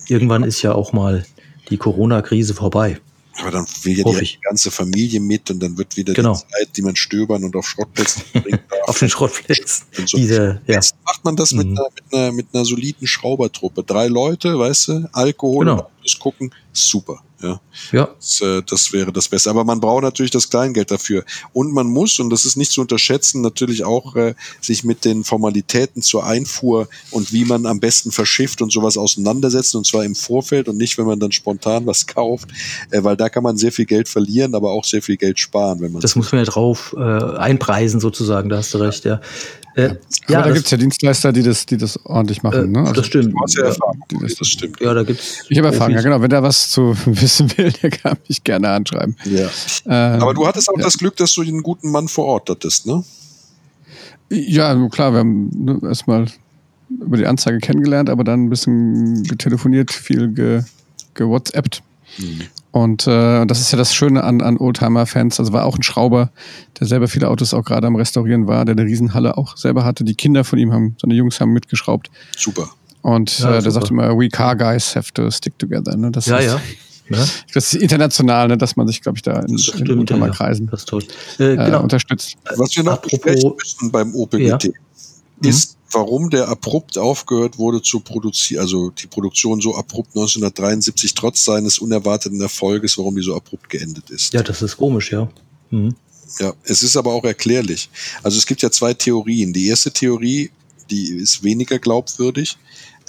[0.07, 1.26] Irgendwann ist ja auch mal
[1.70, 2.99] die Corona-Krise vorbei.
[3.41, 6.34] Aber dann will ja die, ganze Familie mit und dann wird wieder genau.
[6.34, 8.89] die Zeit, die man stöbern und auf Schrottplätzen bringen darf.
[8.89, 9.86] auf den Schrottplätzen.
[10.05, 10.17] So.
[10.17, 10.76] Diese, ja.
[10.76, 11.57] Jetzt macht man das mhm.
[11.57, 13.84] mit, einer, mit, einer, mit einer soliden Schraubertruppe.
[13.84, 15.89] Drei Leute, weißt du, Alkohol, genau.
[16.03, 17.22] das gucken, super.
[17.41, 17.61] Ja,
[17.93, 18.09] ja.
[18.17, 19.49] Das, äh, das wäre das Beste.
[19.49, 21.23] Aber man braucht natürlich das Kleingeld dafür.
[21.53, 25.23] Und man muss, und das ist nicht zu unterschätzen, natürlich auch äh, sich mit den
[25.23, 29.77] Formalitäten zur Einfuhr und wie man am besten verschifft und sowas auseinandersetzen.
[29.77, 32.49] Und zwar im Vorfeld und nicht, wenn man dann spontan was kauft.
[32.91, 35.79] Äh, weil da kann man sehr viel Geld verlieren, aber auch sehr viel Geld sparen.
[35.79, 39.21] Wenn man das muss man ja drauf äh, einpreisen sozusagen, da hast du recht, ja.
[39.80, 39.95] Äh,
[40.27, 42.75] ja, da gibt es ja Dienstleister, die das, die das ordentlich machen.
[42.75, 42.80] Äh, ne?
[42.80, 43.34] Also, das stimmt.
[43.55, 44.80] Ja, Erfahrung, das, das, stimmt.
[44.80, 46.21] Ja, da gibt's ich habe Erfahrung, ja genau.
[46.21, 49.15] Wenn da was zu wissen will, der kann mich gerne anschreiben.
[49.25, 49.49] Ja.
[49.86, 50.84] Ähm, Aber du hattest auch ja.
[50.84, 53.03] das Glück, dass du einen guten Mann vor Ort hattest, ne?
[54.30, 56.25] Ja, klar, wir haben ne, erstmal
[56.89, 60.63] über die Anzeige kennengelernt, aber dann ein bisschen getelefoniert, viel ge,
[61.13, 61.82] gewhatsappt.
[62.17, 62.41] Mhm.
[62.72, 65.39] Und äh, das ist ja das Schöne an, an Oldtimer-Fans.
[65.39, 66.32] Also war auch ein Schrauber,
[66.80, 70.03] der selber viele Autos auch gerade am Restaurieren war, der eine Riesenhalle auch selber hatte.
[70.03, 72.11] Die Kinder von ihm haben, seine Jungs haben mitgeschraubt.
[72.38, 72.70] Super.
[73.01, 75.95] Und ja, äh, der sagt immer, we car guys have to stick together.
[75.95, 76.11] Ne?
[76.11, 76.61] Das ja, ist, ja.
[77.09, 77.26] Ja.
[77.55, 80.99] Das ist international, ne, dass man sich, glaube ich, da in, in Oldtimer-Kreisen ja,
[81.39, 81.80] äh, genau.
[81.80, 82.36] äh, unterstützt.
[82.55, 84.70] Was wir noch Apropos, müssen beim OPGT ja.
[85.41, 91.45] ist, warum der abrupt aufgehört wurde zu produzieren, also die Produktion so abrupt 1973 trotz
[91.45, 94.33] seines unerwarteten Erfolges, warum die so abrupt geendet ist.
[94.33, 95.29] Ja, das ist komisch, ja.
[95.71, 95.95] Mhm.
[96.39, 97.89] Ja, es ist aber auch erklärlich.
[98.21, 99.51] Also es gibt ja zwei Theorien.
[99.51, 100.51] Die erste Theorie,
[100.89, 102.57] die ist weniger glaubwürdig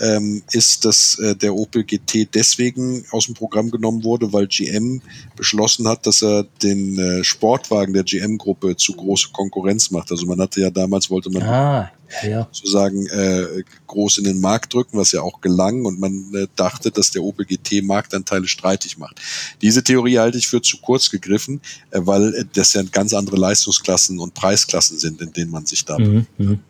[0.00, 5.02] ähm, ist, dass äh, der Opel GT deswegen aus dem Programm genommen wurde, weil GM
[5.36, 10.10] beschlossen hat, dass er den äh, Sportwagen der GM-Gruppe zu große Konkurrenz macht.
[10.10, 11.92] Also man hatte ja damals, wollte man ah,
[12.22, 12.48] ja.
[12.50, 16.90] sozusagen äh, groß in den Markt drücken, was ja auch gelang und man äh, dachte,
[16.90, 19.20] dass der Opel GT Marktanteile streitig macht.
[19.60, 23.36] Diese Theorie halte ich für zu kurz gegriffen, äh, weil äh, das ja ganz andere
[23.36, 26.60] Leistungsklassen und Preisklassen sind, in denen man sich da mhm, mhm.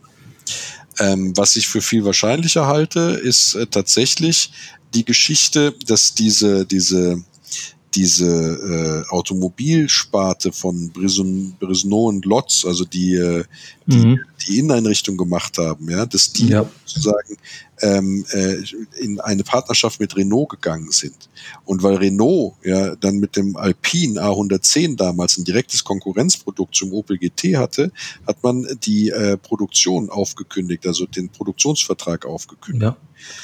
[1.01, 4.53] Ähm, was ich für viel wahrscheinlicher halte, ist äh, tatsächlich
[4.95, 7.25] die Geschichte, dass diese, diese,
[7.95, 13.45] diese äh, Automobilsparte von Brison, Brisno und Lotz, also die, äh,
[13.87, 14.21] die, mhm.
[14.47, 16.67] Die Inneneinrichtung gemacht haben, ja, dass die ja.
[16.85, 17.37] sozusagen
[17.83, 18.57] ähm, äh,
[18.99, 21.29] in eine Partnerschaft mit Renault gegangen sind.
[21.65, 27.19] Und weil Renault ja dann mit dem Alpine A110 damals ein direktes Konkurrenzprodukt zum Opel
[27.19, 27.93] GT hatte,
[28.27, 32.83] hat man die äh, Produktion aufgekündigt, also den Produktionsvertrag aufgekündigt.
[32.83, 32.97] Ja,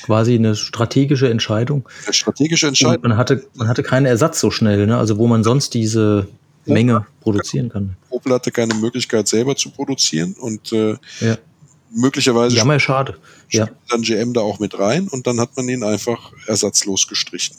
[0.03, 1.89] quasi eine strategische Entscheidung.
[2.05, 3.05] Eine strategische Entscheidung.
[3.05, 4.97] Und man hatte, man hatte keinen Ersatz so schnell, ne?
[4.97, 6.29] also wo man sonst diese
[6.67, 7.97] Menge produzieren kann.
[8.11, 11.37] Opel hatte keine Möglichkeit selber zu produzieren und äh, ja
[11.97, 13.17] möglicherweise ja, mal schade.
[13.51, 13.69] Ja.
[13.89, 17.57] dann GM da auch mit rein und dann hat man ihn einfach ersatzlos gestrichen.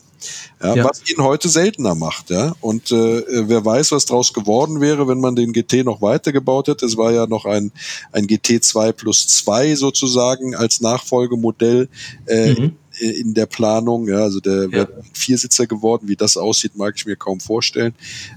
[0.62, 0.84] Ja, ja.
[0.84, 2.54] Was ihn heute seltener macht, ja.
[2.60, 6.86] Und äh, wer weiß, was draus geworden wäre, wenn man den GT noch weitergebaut hätte.
[6.86, 7.72] Es war ja noch ein,
[8.12, 11.88] ein GT2 plus 2 sozusagen als Nachfolgemodell.
[12.26, 14.08] Äh, mhm in der Planung.
[14.08, 14.72] Ja, also der ja.
[14.72, 16.08] wird Viersitzer geworden.
[16.08, 17.94] Wie das aussieht, mag ich mir kaum vorstellen.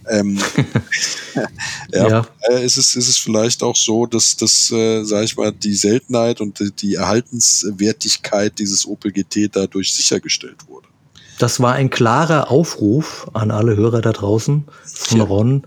[0.09, 0.39] Ähm,
[1.93, 2.27] ja, ja.
[2.51, 5.75] Äh, ist, es, ist es vielleicht auch so, dass das, äh, sage ich mal, die
[5.75, 10.89] Seltenheit und die Erhaltenswertigkeit dieses Opel GT dadurch sichergestellt wurde.
[11.39, 15.25] Das war ein klarer Aufruf an alle Hörer da draußen von ja.
[15.25, 15.63] Ron,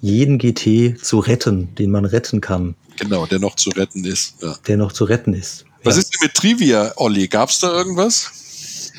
[0.00, 2.76] jeden GT zu retten, den man retten kann.
[2.98, 4.42] Genau, der noch zu retten ist.
[4.42, 4.56] Ja.
[4.66, 5.66] Der noch zu retten ist.
[5.84, 6.00] Was ja.
[6.00, 7.28] ist denn mit Trivia, Olli?
[7.28, 8.92] Gab es da irgendwas?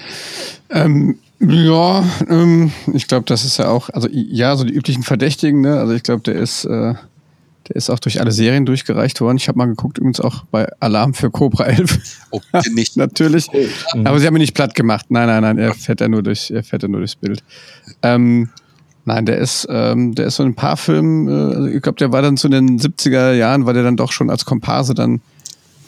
[0.70, 5.62] Ähm, ja, ähm, ich glaube, das ist ja auch, also ja, so die üblichen Verdächtigen,
[5.62, 5.80] ne?
[5.80, 6.94] Also ich glaube, der ist, äh,
[7.70, 9.38] der ist auch durch alle Serien durchgereicht worden.
[9.38, 12.00] Ich habe mal geguckt, übrigens auch bei Alarm für Cobra 11.
[12.32, 12.42] Oh,
[12.74, 12.98] nicht.
[12.98, 13.48] Natürlich.
[13.54, 14.00] Oh.
[14.04, 15.06] Aber sie haben ihn nicht platt gemacht.
[15.10, 17.42] Nein, nein, nein, er fährt ja nur durch, er fährt ja nur durchs Bild.
[18.02, 18.50] Ähm,
[19.06, 21.98] nein, der ist, ähm, der ist so in ein paar Filmen, äh, also ich glaube,
[21.98, 25.22] der war dann zu den 70er Jahren, war der dann doch schon als Komparse dann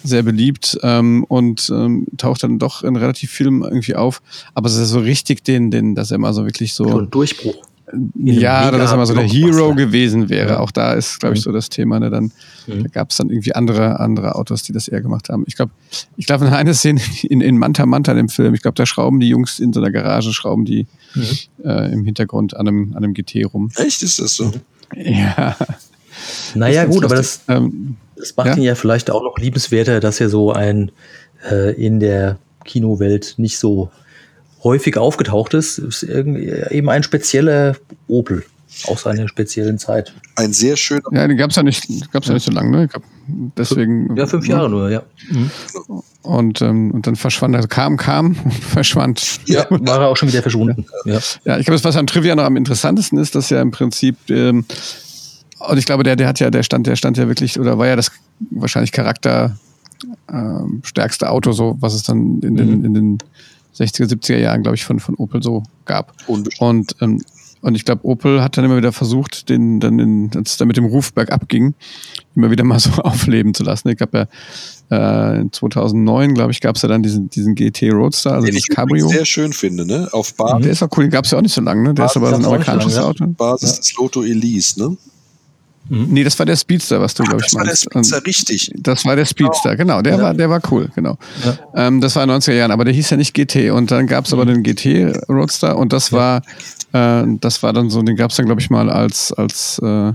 [0.04, 4.22] sehr beliebt ähm, und ähm, taucht dann doch in relativ Filmen irgendwie auf.
[4.54, 7.00] Aber es ist so richtig den, den, dass er mal so wirklich so.
[7.00, 7.56] ein Durchbruch.
[8.16, 10.52] Ja, dass er mal so der Hero gewesen wäre.
[10.52, 10.60] Ja.
[10.60, 11.44] Auch da ist, glaube ich, mhm.
[11.44, 12.00] so das Thema.
[12.00, 12.10] Ne?
[12.10, 12.32] Dann
[12.68, 12.84] mhm.
[12.84, 15.44] da gab es dann irgendwie andere, andere Autos, die das eher gemacht haben.
[15.48, 15.72] Ich glaube,
[16.16, 19.20] ich glaube, in einer Szene in, in Manta Manta, dem Film, ich glaube, da schrauben
[19.20, 21.26] die Jungs in so einer Garage, schrauben die mhm.
[21.66, 23.70] äh, im Hintergrund an einem, an einem GT rum.
[23.76, 24.52] Echt, ist das so?
[24.96, 25.58] Ja.
[26.56, 28.56] Naja, gut, aber das, ähm, das macht ja?
[28.56, 30.92] ihn ja vielleicht auch noch liebenswerter, dass er so ein
[31.50, 33.92] äh, in der Kinowelt nicht so
[34.64, 35.80] häufig aufgetaucht ist.
[35.80, 37.76] ist eben ein spezieller
[38.08, 38.44] Opel
[38.88, 40.14] aus einer speziellen Zeit.
[40.36, 41.04] Ein sehr schöner.
[41.12, 42.88] Ja, den gab es ja nicht, gab's ja nicht so lange, ne?
[42.88, 43.04] Glaub,
[43.58, 44.16] deswegen.
[44.16, 45.04] Ja, fünf Jahre nur, ja.
[45.30, 45.52] Mhm.
[46.22, 49.40] Und, ähm, und dann verschwand, also kam, kam und verschwand.
[49.46, 50.86] Ja, war er auch schon wieder verschwunden.
[51.06, 54.16] Ja, ja ich glaube, was am Trivia noch am interessantesten ist, dass ja im Prinzip
[54.30, 54.66] ähm,
[55.70, 57.88] und ich glaube, der, der hat ja, der stand, der stand ja wirklich, oder war
[57.88, 58.12] ja das
[58.50, 62.86] wahrscheinlich charakterstärkste ähm, Auto, so was es dann in den, mhm.
[62.86, 63.18] in den
[63.78, 66.14] 60er, 70er Jahren, glaube ich, von, von Opel so gab.
[66.28, 67.22] Und, ähm,
[67.62, 70.68] und ich glaube, Opel hat dann immer wieder versucht, den dann, in, als es dann
[70.68, 71.74] mit dem Ruf bergab ging,
[72.36, 73.90] immer wieder mal so aufleben zu lassen.
[73.90, 74.28] Ich glaube
[74.90, 78.56] ja, äh, 2009, glaube ich, gab es ja dann diesen, diesen GT Roadster, also Den
[78.56, 79.08] das ich Cabrio.
[79.08, 80.10] sehr schön finde, ne?
[80.12, 81.94] Auf Basis, Der ist auch cool, den gab es ja auch nicht so lange, ne?
[81.94, 83.28] Der ist aber so ein amerikanisches Auto.
[83.28, 84.98] Basis des Lotto Elise, ne?
[85.90, 87.84] Nee, das war der Speedster, was du, glaube ich, Das war der meinst.
[87.84, 88.72] Spitzer, Und richtig.
[88.78, 90.02] Das war der Speedster, genau.
[90.02, 91.18] Der war, der war cool, genau.
[91.44, 91.88] Ja.
[91.88, 93.72] Ähm, das war in den 90er Jahren, aber der hieß ja nicht GT.
[93.72, 96.44] Und dann gab es aber den GT Roadster und das war,
[96.94, 100.14] äh, das war dann so, den gab es dann, glaube ich, mal als, als äh,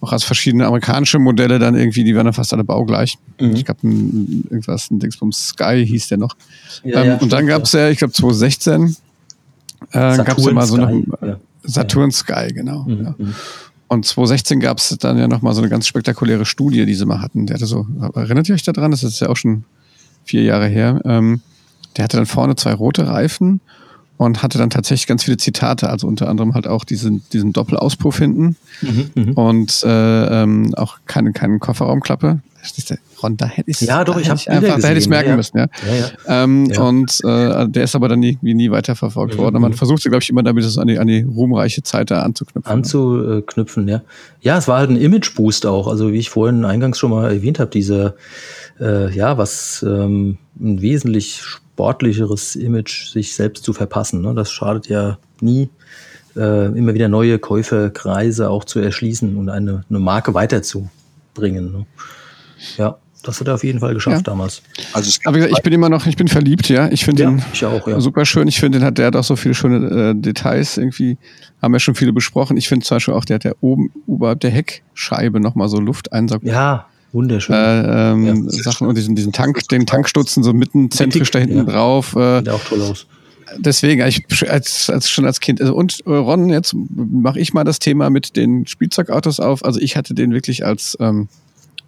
[0.00, 3.18] auch als verschiedene amerikanische Modelle dann irgendwie, die waren dann fast alle baugleich.
[3.38, 3.54] Mhm.
[3.54, 6.34] Ich glaube, irgendwas, ein Dingsbums Sky hieß der noch.
[6.84, 8.96] Ja, ähm, ja, und dann gab es ja, ich glaube 2016,
[9.92, 11.36] äh, gab es ja mal so eine ja.
[11.64, 12.84] Saturn Sky, genau.
[12.84, 13.14] Mhm, Ja.
[13.90, 17.20] Und 2016 gab es dann ja nochmal so eine ganz spektakuläre Studie, die sie mal
[17.20, 17.46] hatten.
[17.46, 18.92] Der hatte so, erinnert ihr euch daran?
[18.92, 19.64] Das ist ja auch schon
[20.24, 21.00] vier Jahre her.
[21.04, 21.40] Ähm,
[21.96, 23.60] der hatte dann vorne zwei rote Reifen
[24.16, 28.16] und hatte dann tatsächlich ganz viele Zitate, also unter anderem halt auch diesen, diesen Doppelauspuff
[28.16, 29.32] hinten Mhm, mhm.
[29.32, 32.38] und äh, ähm, auch keine, keine Kofferraumklappe.
[32.62, 35.66] Das Ron, da hätte ich Ja, doch, ich hätte da ich merken ja, müssen, ja.
[36.26, 36.44] Ja.
[36.44, 36.70] Ähm.
[36.78, 39.56] Und äh, der ist aber dann irgendwie nie weiterverfolgt worden.
[39.56, 39.76] Und man Mhm.
[39.76, 42.70] versuchte, glaube ich, immer damit es an die, an die ruhmreiche Zeit da anzuknüpfen.
[42.70, 44.02] anzuknüpfen, ja.
[44.40, 45.86] Ja, es war halt ein Image-Boost auch.
[45.88, 48.14] Also wie ich vorhin eingangs schon mal erwähnt habe, diese,
[48.80, 54.20] äh, ja, was ähm, ein wesentlich sportlicheres Image sich selbst zu verpassen.
[54.22, 54.34] Ne?
[54.34, 55.70] Das schadet ja nie,
[56.36, 61.72] äh, immer wieder neue Käuferkreise auch zu erschließen und eine, eine Marke weiterzubringen.
[61.72, 61.86] Ne?
[62.78, 64.22] Ja, das hat er auf jeden Fall geschafft Ja.
[64.22, 64.62] damals.
[64.92, 66.88] Also es Aber wie gesagt, ich bin immer noch, ich bin verliebt, ja.
[66.90, 68.00] Ich finde Ja, den ich auch, ja.
[68.00, 68.48] super schön.
[68.48, 71.18] Ich finde, den hat, der hat auch so viele schöne äh, Details irgendwie.
[71.60, 72.56] Haben wir schon viele besprochen.
[72.56, 76.42] Ich finde zum Beispiel auch, der hat ja oben oberhalb der Heckscheibe nochmal so Lufteinsaug.
[76.44, 77.54] Ja, wunderschön.
[77.54, 81.58] Äh, ähm, Ja, Sachen und diesen, diesen Tank, den Tankstutzen so mitten zentrisch da hinten
[81.58, 81.64] ja.
[81.64, 82.16] drauf.
[82.16, 83.06] Äh, Sieht auch toll aus.
[83.58, 87.64] deswegen, ich, als, als schon als Kind, also und äh, Ron, jetzt mache ich mal
[87.64, 89.62] das Thema mit den Spielzeugautos auf.
[89.64, 91.28] Also ich hatte den wirklich als, ähm,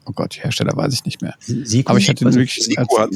[0.07, 1.35] oh Gott, Hersteller weiß ich nicht mehr.
[1.41, 3.11] Siku, Aber ich hatte den also, wirklich Siku als.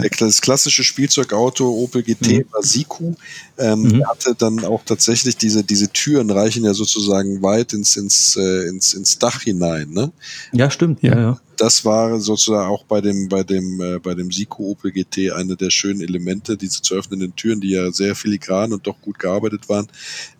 [0.00, 3.14] Der- Das klassische Spielzeugauto Opel GT war Siku.
[3.58, 4.06] Ähm, Mhm.
[4.08, 8.94] hatte dann auch tatsächlich diese, diese Türen reichen ja sozusagen weit ins, ins, äh, ins,
[8.94, 9.90] ins Dach hinein.
[9.90, 10.12] Ne?
[10.52, 11.02] Ja, stimmt.
[11.02, 11.40] Ja, ja.
[11.58, 15.56] Das war sozusagen auch bei dem, bei dem, äh, bei dem Siku Opel GT eine
[15.56, 19.68] der schönen Elemente, diese zu öffnenden Türen, die ja sehr filigran und doch gut gearbeitet
[19.68, 19.88] waren.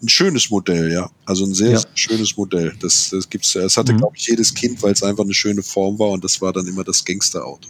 [0.01, 1.11] Ein schönes Modell, ja.
[1.25, 1.83] Also ein sehr, Ja.
[1.95, 2.73] schönes Modell.
[2.81, 3.99] Das, das gibt's, das hatte, Mhm.
[3.99, 6.66] glaube ich, jedes Kind, weil es einfach eine schöne Form war und das war dann
[6.69, 7.69] immer das Gangsterauto.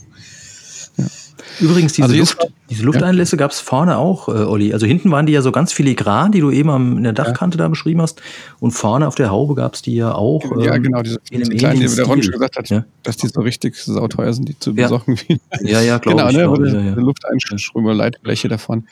[1.61, 2.39] Übrigens, diese, Also Luft,
[2.70, 4.72] diese Lufteinlässe gab es vorne auch, äh, Olli.
[4.72, 7.57] Also hinten waren die ja so ganz filigran, die du eben am, in der Dachkante
[7.59, 8.20] da beschrieben hast.
[8.61, 10.43] Und vorne auf der Haube gab es die ja auch.
[10.61, 12.84] Ja, ähm, genau, diese in einem kleinen, die der Ron schon gesagt hat, Ja.
[13.03, 14.84] dass die so richtig sauteuer sind, die zu Ja.
[14.89, 15.16] besorgen.
[15.62, 16.36] Ja, ja, glaube genau, ich.
[16.36, 16.95] ne, glaub ja, ja.
[16.95, 18.86] Lufteinströme, Leitbleche davon.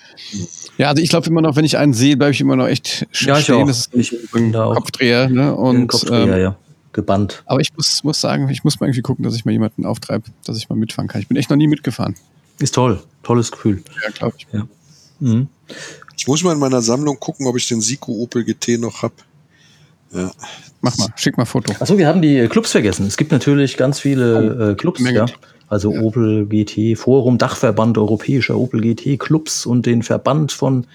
[0.78, 3.07] Ja, also ich glaube immer noch, wenn ich einen sehe, bleibe ich immer noch echt
[3.20, 3.57] Ja, ich stehen.
[3.57, 3.66] auch.
[3.66, 5.28] Das ist Ich ein da Kopfdreher.
[5.28, 5.55] Ne?
[5.55, 6.57] Und, Kopfdreher, ähm, ja.
[6.92, 7.42] Gebannt.
[7.44, 10.24] Aber ich muss, muss sagen, ich muss mal irgendwie gucken, dass ich mal jemanden auftreibe,
[10.47, 11.20] dass ich mal mitfahren kann.
[11.20, 12.14] Ich bin echt noch nie mitgefahren.
[12.59, 13.03] Ist toll.
[13.23, 13.83] Tolles Gefühl.
[14.05, 14.47] Ja, glaube ich.
[14.53, 14.67] Ja.
[15.21, 15.49] Mhm.
[16.17, 19.13] Ich muss mal in meiner Sammlung gucken, ob ich den Siku Opel GT noch hab.
[20.13, 20.31] Ja.
[20.81, 21.73] Mach mal, schick mal ein Foto.
[21.79, 23.07] Achso, wir haben die äh, Clubs vergessen.
[23.07, 25.19] Es gibt natürlich ganz viele äh, Clubs, Menge.
[25.19, 25.27] ja.
[25.69, 30.87] Also Opel GT Forum, Dachverband europäischer Opel GT Clubs und den Verband von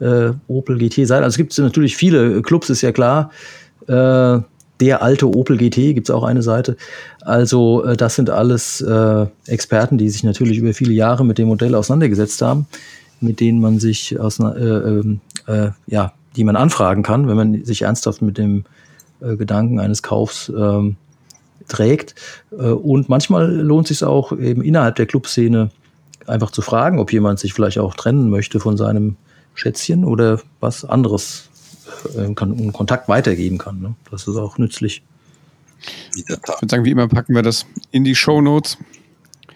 [0.00, 1.24] äh, Opel GT Seite.
[1.24, 3.32] Also es gibt natürlich viele Clubs, ist ja klar.
[3.88, 4.38] Äh,
[4.80, 6.76] der alte Opel GT gibt's auch eine Seite.
[7.20, 11.48] Also äh, das sind alles äh, Experten, die sich natürlich über viele Jahre mit dem
[11.48, 12.66] Modell auseinandergesetzt haben,
[13.20, 17.64] mit denen man sich aus, äh, ähm, äh, ja, die man anfragen kann, wenn man
[17.64, 18.64] sich ernsthaft mit dem
[19.20, 20.96] äh, Gedanken eines Kaufs ähm,
[21.66, 22.14] trägt.
[22.52, 25.70] Äh, und manchmal lohnt es sich auch eben innerhalb der Clubszene
[26.26, 29.16] einfach zu fragen, ob jemand sich vielleicht auch trennen möchte von seinem
[29.54, 31.47] Schätzchen oder was anderes
[32.16, 33.80] äh, kann, einen Kontakt weitergeben kann.
[33.80, 33.94] Ne?
[34.10, 35.02] Das ist auch nützlich.
[36.16, 38.78] Ich würde sagen, wie immer packen wir das in die Show Notes.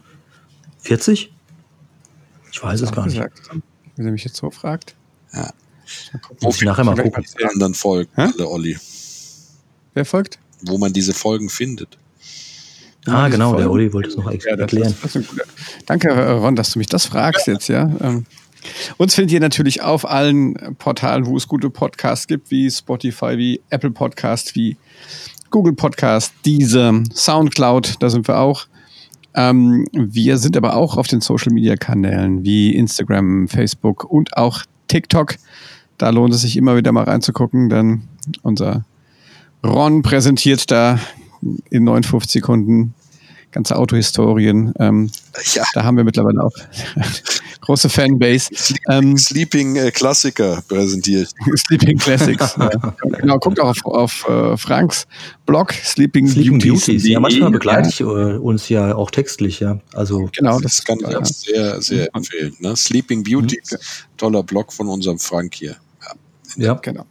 [0.80, 1.32] 40?
[2.52, 3.52] Ich weiß es gar gesagt.
[3.52, 3.64] nicht.
[3.96, 4.94] Wenn ihr mich jetzt so fragt.
[5.32, 5.52] Ja.
[6.40, 7.24] Muss ich nachher mal gucken.
[7.38, 8.78] Die anderen Folgen, alle Olli.
[9.94, 10.38] Wer folgt?
[10.62, 11.98] Wo man diese Folgen findet.
[13.06, 14.94] Ah, genau, der Olli wollte es noch ja, erklären.
[15.02, 15.24] Das, das
[15.86, 17.90] Danke, Ron, dass du mich das fragst jetzt, ja.
[18.00, 18.24] Ähm,
[18.96, 23.60] uns findet ihr natürlich auf allen Portalen, wo es gute Podcasts gibt, wie Spotify, wie
[23.70, 24.76] Apple Podcast, wie
[25.50, 28.66] Google Podcast, diese Soundcloud, da sind wir auch.
[29.34, 34.62] Ähm, wir sind aber auch auf den Social Media Kanälen wie Instagram, Facebook und auch
[34.88, 35.36] TikTok.
[35.98, 38.02] Da lohnt es sich immer wieder mal reinzugucken, denn
[38.42, 38.84] unser
[39.64, 40.98] Ron präsentiert da
[41.70, 42.94] in 59 Sekunden
[43.54, 44.74] ganze Autohistorien.
[44.78, 45.10] Ähm,
[45.54, 45.62] ja.
[45.74, 46.52] Da haben wir mittlerweile auch
[47.60, 48.50] große Fanbase.
[48.90, 51.30] Ähm, Sleeping äh, Klassiker präsentiert.
[51.56, 52.56] Sleeping Classics.
[52.58, 52.70] ja.
[53.20, 55.06] Genau, guckt auch auf, auf uh, Franks
[55.46, 56.86] Blog Sleeping, Sleeping Beauties.
[56.86, 57.08] Beauties.
[57.08, 58.08] Ja, manchmal begleite ich uh,
[58.42, 59.78] uns ja auch textlich, ja.
[59.94, 62.54] Also genau, das, das kann ich auch sehr, sehr empfehlen.
[62.58, 62.76] Ne?
[62.76, 64.16] Sleeping Beauties, mhm.
[64.16, 65.76] toller Blog von unserem Frank hier.
[66.56, 66.74] Ja, ja.
[66.74, 67.06] genau.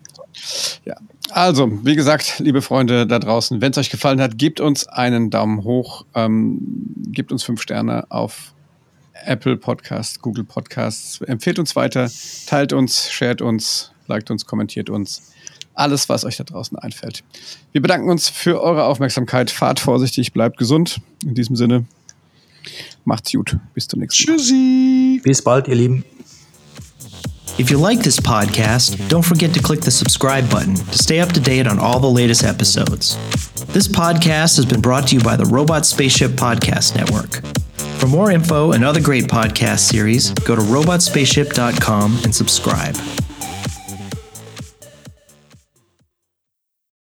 [0.85, 0.97] Ja,
[1.33, 5.29] also, wie gesagt, liebe Freunde da draußen, wenn es euch gefallen hat, gebt uns einen
[5.29, 6.59] Daumen hoch, ähm,
[7.07, 8.53] gebt uns fünf Sterne auf
[9.25, 12.09] Apple Podcasts, Google Podcasts, empfehlt uns weiter,
[12.45, 15.31] teilt uns, shared uns, liked uns, kommentiert uns.
[15.75, 17.23] Alles, was euch da draußen einfällt.
[17.71, 19.49] Wir bedanken uns für eure Aufmerksamkeit.
[19.49, 21.01] Fahrt vorsichtig, bleibt gesund.
[21.25, 21.85] In diesem Sinne,
[23.05, 23.57] macht's gut.
[23.73, 24.37] Bis zum nächsten Mal.
[24.37, 25.21] Tschüssi.
[25.23, 26.05] Bis bald, ihr Lieben.
[27.59, 31.29] If you like this podcast, don't forget to click the subscribe button to stay up
[31.33, 33.15] to date on all the latest episodes.
[33.67, 37.45] This podcast has been brought to you by the Robot Spaceship Podcast Network.
[37.99, 42.95] For more info and other great podcast series, go to robotspaceship.com and subscribe.